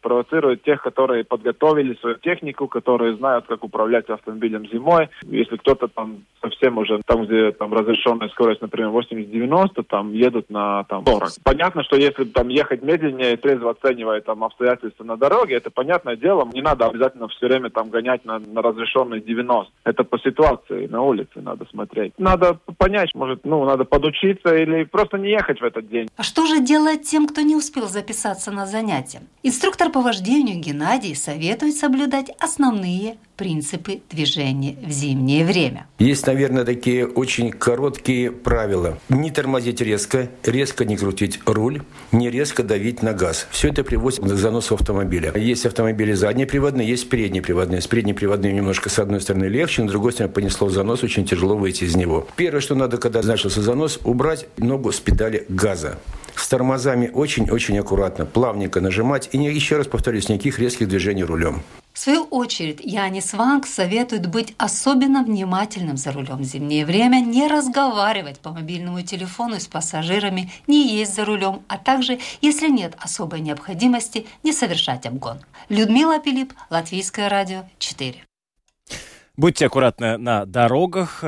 Провоцирует 0.00 0.62
тех, 0.62 0.82
которые 0.82 1.24
подготовили 1.24 1.94
свою 1.94 2.16
технику, 2.16 2.68
которые 2.68 3.16
знают, 3.16 3.46
как 3.46 3.64
управлять 3.64 4.08
автомобилем 4.08 4.66
зимой. 4.68 5.08
Если 5.22 5.56
кто-то 5.56 5.88
там 5.88 6.24
совсем 6.40 6.78
уже 6.78 7.00
там, 7.06 7.24
где 7.24 7.52
там 7.52 7.72
разрешенная 7.72 8.28
скорость, 8.28 8.60
например, 8.60 8.90
80-90, 8.90 9.82
там 9.84 10.12
едут 10.12 10.50
на 10.50 10.84
там 10.84 11.04
40. 11.04 11.30
Понятно, 11.44 11.82
что 11.84 11.96
если 11.96 12.24
там 12.24 12.48
ехать 12.48 12.82
медленнее 12.82 13.34
и 13.34 13.36
трезво 13.36 13.70
оценивая 13.70 14.20
там 14.20 14.44
обстоятельства 14.44 15.04
на 15.04 15.16
дороге, 15.16 15.56
это 15.56 15.70
понятное 15.70 16.16
дело, 16.16 16.48
не 16.52 16.62
надо 16.62 16.86
обязательно 16.86 17.28
все 17.28 17.46
время 17.46 17.70
там 17.70 17.90
гонять 17.90 18.24
на, 18.24 18.38
на 18.38 18.62
разрешенной 18.62 19.20
90. 19.20 19.72
Это 19.84 20.04
по 20.04 20.18
ситуации 20.18 20.86
на 20.86 21.02
улице 21.02 21.40
надо 21.40 21.66
смотреть. 21.70 22.12
Надо 22.18 22.58
понять, 22.76 23.10
может, 23.14 23.44
ну, 23.44 23.64
надо 23.64 23.84
подучиться 23.84 24.54
или 24.54 24.84
просто 24.84 25.18
не 25.18 25.30
ехать 25.30 25.60
в 25.60 25.64
этот 25.64 25.88
день. 25.88 26.08
А 26.16 26.22
что 26.22 26.46
же 26.46 26.60
делать 26.60 27.02
тем, 27.02 27.26
кто 27.26 27.42
не 27.42 27.56
успел 27.56 27.88
записаться 27.88 28.50
на 28.50 28.66
занятия? 28.66 29.22
Инструктор 29.44 29.90
по 29.90 30.00
вождению 30.00 30.58
Геннадий 30.58 31.14
советует 31.14 31.76
соблюдать 31.76 32.30
основные 32.40 33.18
принципы 33.36 34.00
движения 34.10 34.76
в 34.84 34.90
зимнее 34.90 35.44
время. 35.44 35.86
Есть, 36.00 36.26
наверное, 36.26 36.64
такие 36.64 37.06
очень 37.06 37.52
короткие 37.52 38.32
правила. 38.32 38.98
Не 39.08 39.30
тормозить 39.30 39.80
резко, 39.80 40.28
резко 40.44 40.84
не 40.84 40.96
крутить 40.96 41.38
руль, 41.46 41.82
не 42.10 42.30
резко 42.30 42.64
давить 42.64 43.00
на 43.04 43.12
газ. 43.12 43.46
Все 43.52 43.68
это 43.68 43.84
приводит 43.84 44.18
к 44.18 44.26
заносу 44.26 44.74
автомобиля. 44.74 45.32
Есть 45.36 45.66
автомобили 45.66 46.14
заднеприводные, 46.14 46.88
есть 46.88 47.08
переднеприводные. 47.08 47.80
С 47.80 47.86
переднеприводными 47.86 48.54
немножко 48.54 48.90
с 48.90 48.98
одной 48.98 49.20
стороны 49.20 49.44
легче, 49.44 49.86
с 49.86 49.90
другой 49.90 50.12
стороны 50.12 50.34
понесло 50.34 50.68
занос, 50.68 51.04
очень 51.04 51.24
тяжело 51.24 51.56
выйти 51.56 51.84
из 51.84 51.94
него. 51.94 52.26
Первое, 52.34 52.60
что 52.60 52.74
надо, 52.74 52.98
когда 52.98 53.22
начался 53.22 53.62
занос, 53.62 54.00
убрать 54.02 54.48
ногу 54.56 54.90
с 54.90 54.98
педали 54.98 55.46
газа. 55.48 55.96
С 56.34 56.46
тормозами 56.46 57.10
очень-очень 57.12 57.78
аккуратно, 57.78 58.24
плавненько 58.24 58.80
нажимать 58.80 59.27
и, 59.32 59.38
еще 59.38 59.76
раз 59.76 59.86
повторюсь, 59.86 60.28
никаких 60.28 60.58
резких 60.58 60.88
движений 60.88 61.24
рулем. 61.24 61.62
В 61.92 61.98
свою 61.98 62.24
очередь, 62.24 62.80
Янис 62.84 63.32
Ванг 63.32 63.66
советует 63.66 64.28
быть 64.28 64.54
особенно 64.56 65.24
внимательным 65.24 65.96
за 65.96 66.12
рулем 66.12 66.38
в 66.38 66.44
зимнее 66.44 66.86
время, 66.86 67.20
не 67.20 67.48
разговаривать 67.48 68.38
по 68.38 68.50
мобильному 68.50 69.02
телефону 69.02 69.58
с 69.58 69.66
пассажирами, 69.66 70.52
не 70.68 70.96
есть 70.96 71.16
за 71.16 71.24
рулем, 71.24 71.62
а 71.66 71.76
также, 71.76 72.20
если 72.40 72.68
нет 72.68 72.94
особой 72.98 73.40
необходимости, 73.40 74.26
не 74.44 74.52
совершать 74.52 75.06
обгон. 75.06 75.38
Людмила 75.68 76.20
Пилип, 76.20 76.52
Латвийское 76.70 77.28
радио 77.28 77.64
4. 77.78 78.24
Будьте 79.36 79.66
аккуратны 79.66 80.18
на 80.18 80.46
дорогах 80.46 81.24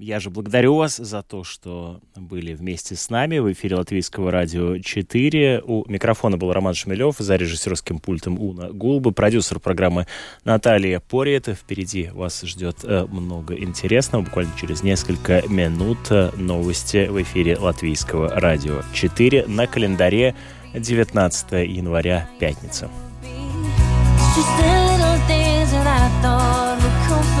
я 0.00 0.20
же 0.20 0.30
благодарю 0.30 0.74
вас 0.76 0.96
за 0.96 1.22
то, 1.22 1.44
что 1.44 2.00
были 2.16 2.54
вместе 2.54 2.96
с 2.96 3.10
нами 3.10 3.38
в 3.38 3.50
эфире 3.52 3.76
Латвийского 3.76 4.30
радио 4.30 4.78
4. 4.78 5.62
У 5.64 5.84
микрофона 5.90 6.36
был 6.36 6.52
Роман 6.52 6.74
Шмелев, 6.74 7.16
за 7.18 7.36
режиссерским 7.36 7.98
пультом 7.98 8.40
Уна 8.40 8.70
Гулба, 8.72 9.12
продюсер 9.12 9.60
программы 9.60 10.06
Наталья 10.44 11.00
Порета. 11.00 11.54
Впереди 11.54 12.10
вас 12.12 12.42
ждет 12.42 12.78
э, 12.84 13.06
много 13.06 13.54
интересного. 13.54 14.22
Буквально 14.22 14.52
через 14.60 14.82
несколько 14.82 15.42
минут 15.48 15.98
э, 16.10 16.30
новости 16.36 17.06
в 17.08 17.20
эфире 17.22 17.56
Латвийского 17.56 18.28
радио 18.40 18.82
4 18.92 19.46
на 19.46 19.66
календаре 19.66 20.34
19 20.74 21.52
января, 21.52 22.28
пятница. 22.38 22.90
Just 24.36 24.48
the 24.58 24.64
little 24.64 25.18
things 25.26 25.70
that 25.72 25.86
I 25.86 26.10
thought 26.20 26.78
would 26.82 27.08
come 27.08 27.35